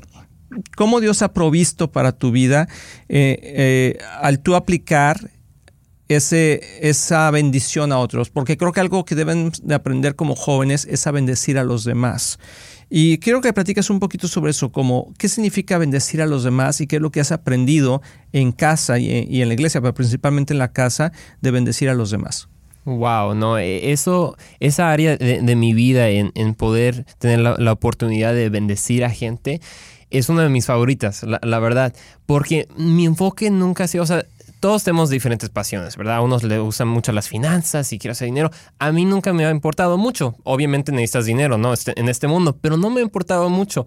cómo 0.76 1.00
Dios 1.00 1.22
ha 1.22 1.32
provisto 1.32 1.90
para 1.90 2.12
tu 2.12 2.30
vida 2.30 2.68
eh, 3.08 3.38
eh, 3.42 3.98
al 4.20 4.40
tú 4.40 4.54
aplicar 4.54 5.30
ese, 6.08 6.60
esa 6.80 7.30
bendición 7.30 7.92
a 7.92 7.98
otros, 7.98 8.30
porque 8.30 8.56
creo 8.56 8.72
que 8.72 8.80
algo 8.80 9.04
que 9.04 9.14
deben 9.14 9.50
de 9.62 9.74
aprender 9.74 10.16
como 10.16 10.36
jóvenes 10.36 10.86
es 10.90 11.06
a 11.06 11.10
bendecir 11.10 11.58
a 11.58 11.64
los 11.64 11.84
demás. 11.84 12.38
Y 12.96 13.18
quiero 13.18 13.40
que 13.40 13.52
platiques 13.52 13.90
un 13.90 13.98
poquito 13.98 14.28
sobre 14.28 14.52
eso, 14.52 14.70
como 14.70 15.12
qué 15.18 15.28
significa 15.28 15.78
bendecir 15.78 16.22
a 16.22 16.26
los 16.26 16.44
demás 16.44 16.80
y 16.80 16.86
qué 16.86 16.94
es 16.94 17.02
lo 17.02 17.10
que 17.10 17.18
has 17.18 17.32
aprendido 17.32 18.02
en 18.32 18.52
casa 18.52 19.00
y, 19.00 19.42
en 19.42 19.48
la 19.48 19.54
iglesia, 19.54 19.80
pero 19.80 19.94
principalmente 19.94 20.52
en 20.52 20.60
la 20.60 20.70
casa, 20.70 21.10
de 21.40 21.50
bendecir 21.50 21.88
a 21.88 21.94
los 21.94 22.12
demás. 22.12 22.46
Wow, 22.84 23.34
no, 23.34 23.58
e, 23.58 23.90
eso, 23.90 24.36
esa 24.60 24.92
área 24.92 25.16
de, 25.16 25.56
mi 25.56 25.74
vida 25.74 26.08
en, 26.08 26.54
poder 26.54 27.04
tener 27.18 27.40
la, 27.40 27.72
oportunidad 27.72 28.32
de 28.32 28.48
bendecir 28.48 29.04
a 29.04 29.10
gente 29.10 29.60
es 30.10 30.28
una 30.28 30.44
de 30.44 30.48
mis 30.48 30.66
favoritas, 30.66 31.24
la, 31.24 31.40
la, 31.42 31.58
verdad, 31.58 31.92
porque 32.26 32.68
mi 32.76 33.06
enfoque 33.06 33.50
nunca 33.50 33.82
ha 33.82 33.88
sido, 33.88 34.04
o 34.04 34.06
sea, 34.06 34.24
todos 34.64 34.82
tenemos 34.82 35.10
diferentes 35.10 35.50
pasiones, 35.50 35.94
¿verdad? 35.98 36.16
A 36.16 36.20
unos 36.22 36.42
le 36.42 36.58
gustan 36.58 36.88
mucho 36.88 37.12
las 37.12 37.28
finanzas 37.28 37.92
y 37.92 37.98
quiero 37.98 38.12
hacer 38.12 38.24
dinero. 38.24 38.50
A 38.78 38.92
mí 38.92 39.04
nunca 39.04 39.34
me 39.34 39.44
ha 39.44 39.50
importado 39.50 39.98
mucho. 39.98 40.36
Obviamente 40.42 40.90
necesitas 40.90 41.26
dinero, 41.26 41.58
¿no? 41.58 41.74
Este, 41.74 41.92
en 42.00 42.08
este 42.08 42.28
mundo, 42.28 42.56
pero 42.58 42.78
no 42.78 42.88
me 42.88 43.00
ha 43.00 43.02
importado 43.02 43.50
mucho. 43.50 43.84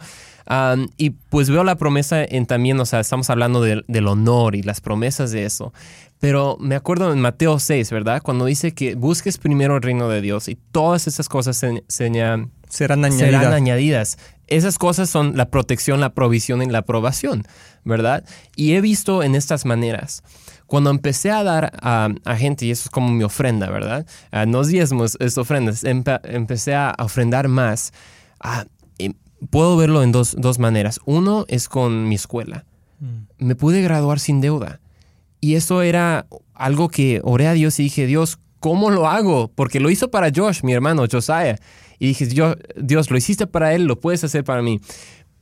y 0.97 1.09
pues 1.09 1.49
veo 1.49 1.63
la 1.63 1.77
promesa 1.77 2.23
en 2.23 2.45
también, 2.45 2.79
o 2.79 2.85
sea, 2.85 2.99
estamos 2.99 3.31
hablando 3.31 3.63
del 3.63 4.07
honor 4.07 4.53
y 4.53 4.61
las 4.61 4.79
promesas 4.79 5.31
de 5.31 5.45
eso. 5.45 5.73
Pero 6.19 6.57
me 6.59 6.75
acuerdo 6.75 7.11
en 7.11 7.21
Mateo 7.21 7.57
6, 7.57 7.89
¿verdad? 7.89 8.21
Cuando 8.21 8.45
dice 8.45 8.75
que 8.75 8.93
busques 8.93 9.39
primero 9.39 9.77
el 9.77 9.81
reino 9.81 10.09
de 10.09 10.21
Dios 10.21 10.47
y 10.47 10.59
todas 10.71 11.07
esas 11.07 11.27
cosas 11.27 11.57
se, 11.57 11.83
serán, 11.87 12.51
añadidas. 12.69 13.17
serán 13.17 13.53
añadidas. 13.53 14.19
Esas 14.45 14.77
cosas 14.77 15.09
son 15.09 15.37
la 15.37 15.49
protección, 15.49 16.01
la 16.01 16.13
provisión 16.13 16.61
y 16.61 16.67
la 16.67 16.79
aprobación, 16.79 17.47
¿verdad? 17.83 18.23
Y 18.55 18.73
he 18.73 18.81
visto 18.81 19.23
en 19.23 19.33
estas 19.33 19.65
maneras 19.65 20.21
cuando 20.67 20.89
empecé 20.89 21.31
a 21.31 21.43
dar 21.43 21.71
a, 21.81 22.09
gente, 22.35 22.65
y 22.65 22.71
eso 22.71 22.83
es 22.85 22.89
como 22.89 23.09
mi 23.09 23.23
ofrenda, 23.23 23.69
¿verdad? 23.69 24.05
Uh, 24.31 24.45
no 24.47 24.63
diezmos, 24.63 25.17
es 25.19 25.37
ofrendas, 25.37 25.83
empecé 25.83 26.75
a 26.75 26.93
ofrendar 26.99 27.47
más. 27.47 27.93
puedo 29.49 29.77
verlo 29.77 30.03
en 30.03 30.11
dos, 30.11 30.59
maneras. 30.59 30.99
Uno 31.05 31.45
es 31.47 31.69
con 31.69 32.07
mi 32.07 32.15
escuela. 32.15 32.65
Mm. 32.99 33.45
Me 33.45 33.55
pude 33.55 33.81
graduar 33.81 34.19
sin 34.19 34.41
deuda. 34.41 34.81
Y 35.39 35.55
eso 35.55 35.81
era 35.81 36.27
algo 36.53 36.89
que 36.89 37.21
oré 37.23 37.47
a 37.47 37.53
Dios 37.53 37.79
y 37.79 37.83
dije, 37.83 38.05
Dios, 38.05 38.39
¿cómo 38.59 38.89
lo 38.89 39.07
hago? 39.07 39.49
Porque 39.49 39.79
lo 39.79 39.89
hizo 39.89 40.11
para 40.11 40.31
Josh, 40.35 40.63
mi 40.63 40.73
hermano, 40.73 41.05
Josiah. 41.09 41.57
Y 41.99 42.07
dije, 42.07 42.27
Dios, 42.27 43.09
lo 43.09 43.17
hiciste 43.17 43.47
para 43.47 43.73
él, 43.73 43.85
lo 43.85 43.99
puedes 43.99 44.23
hacer 44.23 44.43
para 44.43 44.61
mí. 44.61 44.81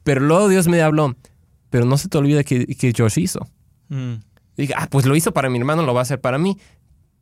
Pero 0.04 0.22
luego 0.22 0.50
Dios 0.50 0.68
me 0.68 0.82
habló, 0.82 1.16
pero 1.72 1.86
no 1.86 1.98
se 1.98 2.10
te 2.10 2.18
olvide 2.18 2.44
que, 2.44 2.68
que 2.68 2.94
Josh 2.96 3.18
hizo. 3.18 3.48
Mm. 3.90 4.16
Y 4.58 4.64
dije, 4.64 4.74
ah, 4.78 4.88
pues 4.90 5.06
lo 5.06 5.16
hizo 5.16 5.34
para 5.34 5.50
mi 5.50 5.58
hermano, 5.60 5.84
lo 5.84 5.94
va 5.94 6.02
a 6.02 6.04
hacer 6.04 6.22
para 6.22 6.38
mí. 6.38 6.58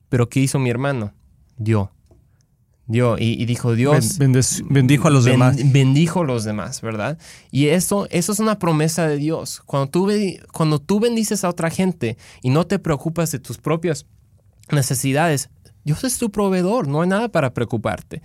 Pero 0.10 0.30
¿qué 0.30 0.39
hizo 0.39 0.60
mi 0.60 0.69
hermano? 0.69 1.13
Dio. 1.58 1.91
Dio. 2.86 3.15
Y, 3.17 3.46
dijo, 3.46 3.76
Dios. 3.76 4.19
bendijo 4.69 5.08
a 5.08 5.12
los 5.12 5.26
demás. 5.26 5.58
Bendijo 5.72 6.22
a 6.22 6.26
los 6.26 6.43
demás, 6.43 6.82
¿verdad? 6.82 7.17
Y 7.50 7.67
eso, 7.67 8.08
eso 8.12 8.32
es 8.32 8.39
una 8.39 8.60
promesa 8.60 9.08
de 9.08 9.17
Dios. 9.17 9.62
Cuando 9.65 9.89
tú, 9.89 10.12
cuando 10.52 10.80
tú 10.80 11.00
bendices 11.00 11.43
a 11.43 11.50
otra 11.50 11.69
gente 11.69 12.17
y 12.41 12.50
no 12.50 12.67
te 12.67 12.80
preocupas 12.80 13.32
de 13.32 13.39
tus 13.39 13.58
propias 13.58 14.06
necesidades, 14.69 15.50
Dios 15.84 16.04
es 16.04 16.17
tu 16.17 16.32
proveedor, 16.32 16.88
no 16.88 17.02
hay 17.02 17.10
nada 17.10 17.30
para 17.30 17.54
preocuparte. 17.54 18.22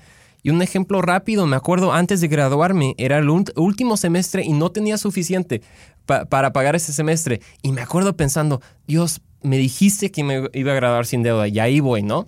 Y 0.49 0.51
un 0.51 0.63
ejemplo 0.63 1.03
rápido, 1.03 1.47
me 1.47 1.57
acuerdo 1.57 1.93
antes 1.93 2.23
de 2.23 2.29
graduarme, 2.29 2.95
era 2.97 3.19
el 3.19 3.29
último 3.29 3.99
semestre 3.99 4.43
y 4.43 4.55
no 4.55 4.73
tenía 4.73 4.97
suficiente 4.97 5.61
para 6.07 6.55
pagar 6.55 6.75
ese 6.75 6.95
semestre. 6.95 7.43
Y 7.61 7.71
me 7.71 7.83
acuerdo 7.83 8.17
pensando, 8.17 8.63
Dios, 8.87 9.21
me 9.43 9.59
dijiste 9.59 10.11
que 10.11 10.25
me 10.25 10.49
iba 10.55 10.73
a 10.73 10.75
graduar 10.75 11.05
sin 11.05 11.23
deuda 11.23 11.49
y 11.49 11.59
ahí 11.59 11.81
voy, 11.81 12.03
¿no? 12.03 12.27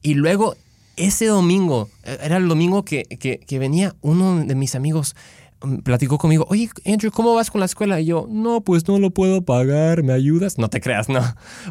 Y 0.00 0.14
luego 0.14 0.56
ese 0.96 1.26
domingo, 1.26 1.90
e, 2.04 2.20
era 2.22 2.38
el 2.38 2.48
domingo 2.48 2.86
que, 2.86 3.02
que, 3.02 3.58
venía 3.58 3.94
uno 4.00 4.42
de 4.46 4.54
mis 4.54 4.74
amigos, 4.74 5.14
mm, 5.60 5.80
platicó 5.80 6.16
conmigo, 6.16 6.46
oye, 6.48 6.70
Andrew, 6.86 7.12
¿cómo 7.12 7.34
vas 7.34 7.50
con 7.50 7.60
la 7.60 7.66
escuela? 7.66 8.00
Y 8.00 8.06
yo, 8.06 8.26
no, 8.30 8.62
pues 8.62 8.88
no 8.88 8.98
lo 8.98 9.10
puedo 9.10 9.42
pagar, 9.42 10.02
¿me 10.02 10.14
ayudas? 10.14 10.56
No 10.56 10.70
te 10.70 10.80
creas, 10.80 11.06
no, 11.10 11.20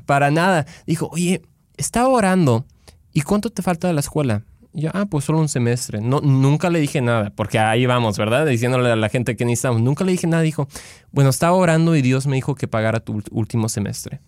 para 0.05 0.29
nada. 0.29 0.67
Dijo, 0.85 1.09
oye, 1.11 1.41
estaba 1.75 2.09
orando, 2.09 2.67
¿y 3.13 3.21
cuánto 3.21 3.49
te 3.49 3.63
falta 3.63 3.87
de 3.87 3.95
la 3.95 4.01
escuela? 4.01 4.43
Yo, 4.73 4.89
ah, 4.93 5.05
pues 5.05 5.25
solo 5.25 5.39
un 5.39 5.49
semestre. 5.49 6.01
No, 6.01 6.21
nunca 6.21 6.69
le 6.69 6.79
dije 6.79 7.01
nada, 7.01 7.31
porque 7.35 7.59
ahí 7.59 7.85
vamos, 7.85 8.17
¿verdad? 8.17 8.45
Diciéndole 8.45 8.89
a 8.89 8.95
la 8.95 9.09
gente 9.09 9.35
que 9.35 9.45
necesitamos. 9.45 9.81
Nunca 9.81 10.03
le 10.05 10.13
dije 10.13 10.27
nada. 10.27 10.43
Dijo, 10.43 10.67
bueno, 11.11 11.29
estaba 11.29 11.53
orando 11.53 11.95
y 11.95 12.01
Dios 12.01 12.27
me 12.27 12.35
dijo 12.35 12.55
que 12.55 12.67
pagara 12.67 12.99
tu 12.99 13.21
último 13.31 13.67
semestre. 13.69 14.21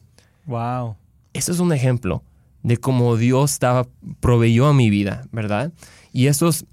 Wow. 0.46 0.98
Eso 1.34 1.52
es 1.52 1.60
un 1.60 1.72
ejemplo 1.72 2.24
de 2.62 2.78
cómo 2.78 3.16
Dios 3.16 3.54
estaba, 3.54 3.88
proveyó 4.20 4.68
a 4.68 4.74
mi 4.74 4.90
vida, 4.90 5.28
¿verdad? 5.32 5.72
Y 6.12 6.28
eso 6.28 6.48
es 6.48 6.66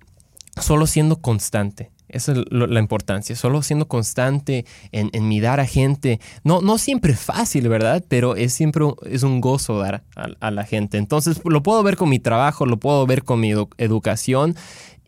solo 0.61 0.87
siendo 0.87 1.21
constante. 1.21 1.91
Esa 2.13 2.33
es 2.33 2.39
la 2.51 2.81
importancia, 2.81 3.35
solo 3.37 3.63
siendo 3.63 3.89
constante 3.89 4.65
en, 4.93 5.11
en 5.13 5.29
mi 5.29 5.41
dar 5.41 5.61
a 5.61 5.67
gente. 5.67 6.21
No, 6.45 6.61
no 6.61 6.79
siempre 6.79 7.15
fácil, 7.15 7.69
¿verdad? 7.69 8.05
Pero 8.09 8.37
es 8.37 8.53
siempre 8.53 8.85
es 9.07 9.23
un 9.23 9.41
gozo 9.41 9.79
dar 9.79 10.03
a, 10.17 10.51
la 10.51 10.65
gente. 10.65 10.99
Entonces 10.99 11.41
lo 11.45 11.63
puedo 11.63 11.83
ver 11.83 11.97
con 11.97 12.09
mi 12.09 12.19
trabajo, 12.19 12.67
lo 12.67 12.79
puedo 12.79 13.07
ver 13.07 13.25
con 13.25 13.41
mi 13.41 13.53
educación 13.79 14.57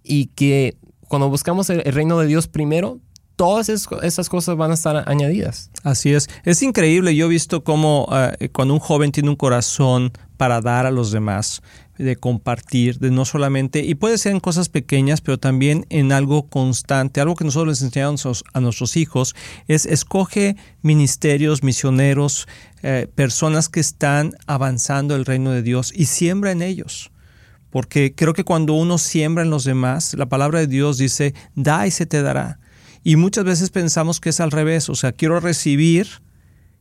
y 0.03 0.27
que 0.27 0.77
cuando 1.09 1.29
buscamos 1.29 1.69
el, 1.71 1.83
reino 1.83 2.19
de 2.19 2.27
Dios 2.27 2.49
primero, 2.49 2.99
todas 3.37 3.69
esas 3.69 4.29
cosas 4.29 4.57
van 4.57 4.71
a 4.71 4.75
estar 4.75 5.05
añadidas. 5.07 5.71
Así 5.83 6.15
es. 6.15 6.29
Es 6.45 6.63
increíble. 6.63 7.15
Yo 7.15 7.27
he 7.27 7.29
visto 7.29 7.65
cómo 7.65 8.09
eh, 8.13 8.49
cuando 8.51 8.75
un 8.75 8.81
joven 8.81 9.13
tiene 9.13 9.29
un 9.29 9.37
corazón 9.37 10.13
para 10.37 10.61
dar 10.61 10.87
a 10.87 10.91
los 10.91 11.13
demás, 11.13 11.63
de 11.99 12.17
compartir, 12.17 12.99
de 12.99 13.11
no 13.11 13.25
solamente, 13.25 13.85
y 13.85 13.95
puede 13.95 14.19
ser 14.19 14.33
en 14.33 14.41
cosas 14.41 14.69
pequeñas, 14.69 15.21
pero 15.21 15.39
también 15.39 15.87
en 15.91 16.13
algo 16.13 16.49
constante. 16.49 17.21
Algo 17.21 17.37
que 17.37 17.45
nosotros 17.45 17.69
les 17.69 17.83
enseñamos 17.83 18.45
a 18.53 18.61
nuestros 18.61 18.97
hijos 18.97 19.35
es 19.69 19.87
escoge 19.87 20.57
ministerios, 20.81 21.63
misioneros, 21.63 22.49
eh, 22.83 23.09
personas 23.15 23.69
que 23.69 23.81
están 23.81 24.35
avanzando 24.47 25.15
el 25.15 25.25
reino 25.25 25.53
de 25.53 25.63
Dios 25.63 25.93
y 25.95 26.07
siembra 26.07 26.51
en 26.51 26.63
ellos. 26.63 27.11
Porque 27.71 28.15
creo 28.15 28.35
que 28.35 28.45
cuando 28.45 28.75
uno 28.75 28.99
siembra 28.99 29.45
en 29.45 29.51
los 29.51 29.65
demás, 29.65 30.15
la 30.15 30.27
palabra 30.27 30.59
de 30.61 30.67
Dios 30.67 30.99
dice, 30.99 31.35
da 31.55 31.87
y 31.87 31.91
se 31.91 32.07
te 32.07 32.23
dará. 32.23 32.59
Y 33.05 33.17
muchas 33.17 33.45
veces 33.45 33.71
pensamos 33.71 34.21
que 34.21 34.31
es 34.31 34.41
al 34.41 34.51
revés, 34.51 34.89
o 34.89 34.95
sea, 34.95 35.13
quiero 35.13 35.41
recibir 35.41 36.09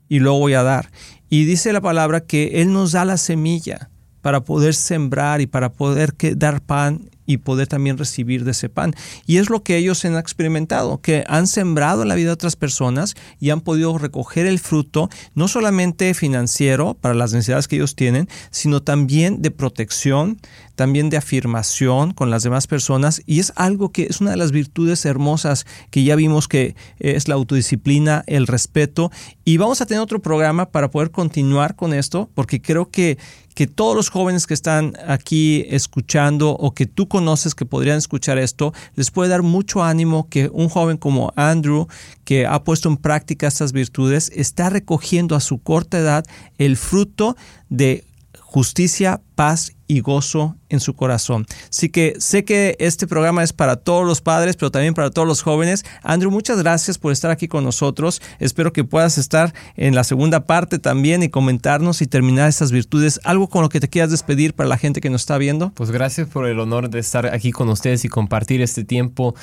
y 0.09 0.19
luego 0.19 0.39
voy 0.39 0.53
a 0.53 0.63
dar. 0.63 0.91
Y 1.29 1.45
dice 1.45 1.71
la 1.71 1.81
palabra 1.81 2.21
que 2.21 2.61
Él 2.61 2.73
nos 2.73 2.91
da 2.91 3.05
la 3.05 3.17
semilla 3.17 3.90
para 4.21 4.43
poder 4.43 4.73
sembrar 4.73 5.41
y 5.41 5.47
para 5.47 5.71
poder 5.71 6.13
dar 6.35 6.61
pan 6.61 7.09
y 7.25 7.37
poder 7.37 7.67
también 7.67 7.97
recibir 7.97 8.43
de 8.43 8.51
ese 8.51 8.69
pan. 8.69 8.93
Y 9.25 9.37
es 9.37 9.49
lo 9.49 9.63
que 9.63 9.77
ellos 9.77 10.03
han 10.05 10.17
experimentado, 10.17 11.01
que 11.01 11.23
han 11.27 11.47
sembrado 11.47 12.01
en 12.01 12.09
la 12.09 12.15
vida 12.15 12.27
de 12.27 12.33
otras 12.33 12.55
personas 12.55 13.15
y 13.39 13.49
han 13.49 13.61
podido 13.61 13.97
recoger 13.97 14.45
el 14.45 14.59
fruto, 14.59 15.09
no 15.33 15.47
solamente 15.47 16.13
financiero 16.13 16.95
para 16.95 17.15
las 17.15 17.33
necesidades 17.33 17.67
que 17.67 17.77
ellos 17.77 17.95
tienen, 17.95 18.27
sino 18.49 18.81
también 18.81 19.41
de 19.41 19.51
protección, 19.51 20.39
también 20.75 21.09
de 21.09 21.17
afirmación 21.17 22.11
con 22.11 22.29
las 22.29 22.43
demás 22.43 22.67
personas. 22.67 23.21
Y 23.25 23.39
es 23.39 23.53
algo 23.55 23.91
que 23.91 24.07
es 24.09 24.19
una 24.21 24.31
de 24.31 24.37
las 24.37 24.51
virtudes 24.51 25.05
hermosas 25.05 25.65
que 25.89 26.03
ya 26.03 26.15
vimos 26.15 26.47
que 26.47 26.75
es 26.99 27.27
la 27.27 27.35
autodisciplina, 27.35 28.23
el 28.27 28.47
respeto. 28.47 29.11
Y 29.45 29.57
vamos 29.57 29.81
a 29.81 29.85
tener 29.85 30.01
otro 30.01 30.21
programa 30.21 30.69
para 30.69 30.89
poder 30.89 31.11
continuar 31.11 31.75
con 31.75 31.93
esto, 31.93 32.29
porque 32.33 32.61
creo 32.61 32.89
que 32.89 33.17
que 33.53 33.67
todos 33.67 33.95
los 33.95 34.09
jóvenes 34.09 34.47
que 34.47 34.53
están 34.53 34.93
aquí 35.07 35.65
escuchando 35.69 36.51
o 36.51 36.73
que 36.73 36.85
tú 36.85 37.07
conoces 37.07 37.55
que 37.55 37.65
podrían 37.65 37.97
escuchar 37.97 38.37
esto, 38.37 38.73
les 38.95 39.11
puede 39.11 39.29
dar 39.29 39.43
mucho 39.43 39.83
ánimo 39.83 40.27
que 40.29 40.49
un 40.51 40.69
joven 40.69 40.97
como 40.97 41.33
Andrew, 41.35 41.87
que 42.23 42.45
ha 42.45 42.63
puesto 42.63 42.89
en 42.89 42.97
práctica 42.97 43.47
estas 43.47 43.71
virtudes, 43.71 44.31
está 44.35 44.69
recogiendo 44.69 45.35
a 45.35 45.39
su 45.39 45.61
corta 45.61 45.99
edad 45.99 46.25
el 46.57 46.77
fruto 46.77 47.35
de 47.69 48.05
justicia, 48.51 49.21
paz 49.35 49.71
y 49.87 50.01
gozo 50.01 50.57
en 50.67 50.81
su 50.81 50.93
corazón. 50.93 51.45
Así 51.69 51.87
que 51.87 52.15
sé 52.19 52.43
que 52.43 52.75
este 52.79 53.07
programa 53.07 53.43
es 53.43 53.53
para 53.53 53.77
todos 53.77 54.05
los 54.05 54.19
padres, 54.19 54.57
pero 54.57 54.71
también 54.71 54.93
para 54.93 55.09
todos 55.09 55.25
los 55.25 55.41
jóvenes. 55.41 55.85
Andrew, 56.03 56.29
muchas 56.29 56.57
gracias 56.57 56.97
por 56.97 57.13
estar 57.13 57.31
aquí 57.31 57.47
con 57.47 57.63
nosotros. 57.63 58.21
Espero 58.39 58.73
que 58.73 58.83
puedas 58.83 59.17
estar 59.17 59.53
en 59.77 59.95
la 59.95 60.03
segunda 60.03 60.47
parte 60.47 60.79
también 60.79 61.23
y 61.23 61.29
comentarnos 61.29 62.01
y 62.01 62.07
terminar 62.07 62.49
estas 62.49 62.73
virtudes. 62.73 63.21
¿Algo 63.23 63.47
con 63.47 63.61
lo 63.61 63.69
que 63.69 63.79
te 63.79 63.87
quieras 63.87 64.11
despedir 64.11 64.53
para 64.53 64.67
la 64.67 64.77
gente 64.77 64.99
que 64.99 65.09
nos 65.09 65.21
está 65.21 65.37
viendo? 65.37 65.69
Pues 65.69 65.89
gracias 65.89 66.27
por 66.27 66.45
el 66.45 66.59
honor 66.59 66.89
de 66.89 66.99
estar 66.99 67.27
aquí 67.27 67.53
con 67.53 67.69
ustedes 67.69 68.03
y 68.03 68.09
compartir 68.09 68.61
este 68.61 68.83
tiempo 68.83 69.33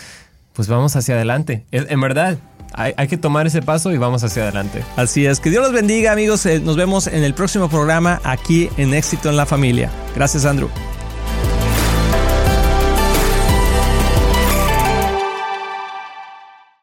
pues 0.52 0.68
vamos 0.68 0.96
hacia 0.96 1.14
adelante. 1.14 1.64
En 1.70 2.00
verdad, 2.00 2.36
hay, 2.72 3.08
que 3.08 3.16
tomar 3.16 3.46
ese 3.46 3.62
paso 3.62 3.92
y 3.92 3.98
vamos 3.98 4.22
hacia 4.24 4.42
adelante. 4.42 4.82
Así 4.96 5.26
es, 5.26 5.40
que 5.40 5.50
Dios 5.50 5.62
los 5.62 5.72
bendiga 5.72 6.12
amigos, 6.12 6.46
nos 6.62 6.76
vemos 6.76 7.06
en 7.06 7.24
el 7.24 7.34
próximo 7.34 7.68
programa 7.68 8.20
aquí 8.24 8.68
en 8.76 8.94
Éxito 8.94 9.28
en 9.28 9.36
la 9.36 9.46
Familia. 9.46 9.90
Gracias 10.14 10.44
Andrew. 10.44 10.68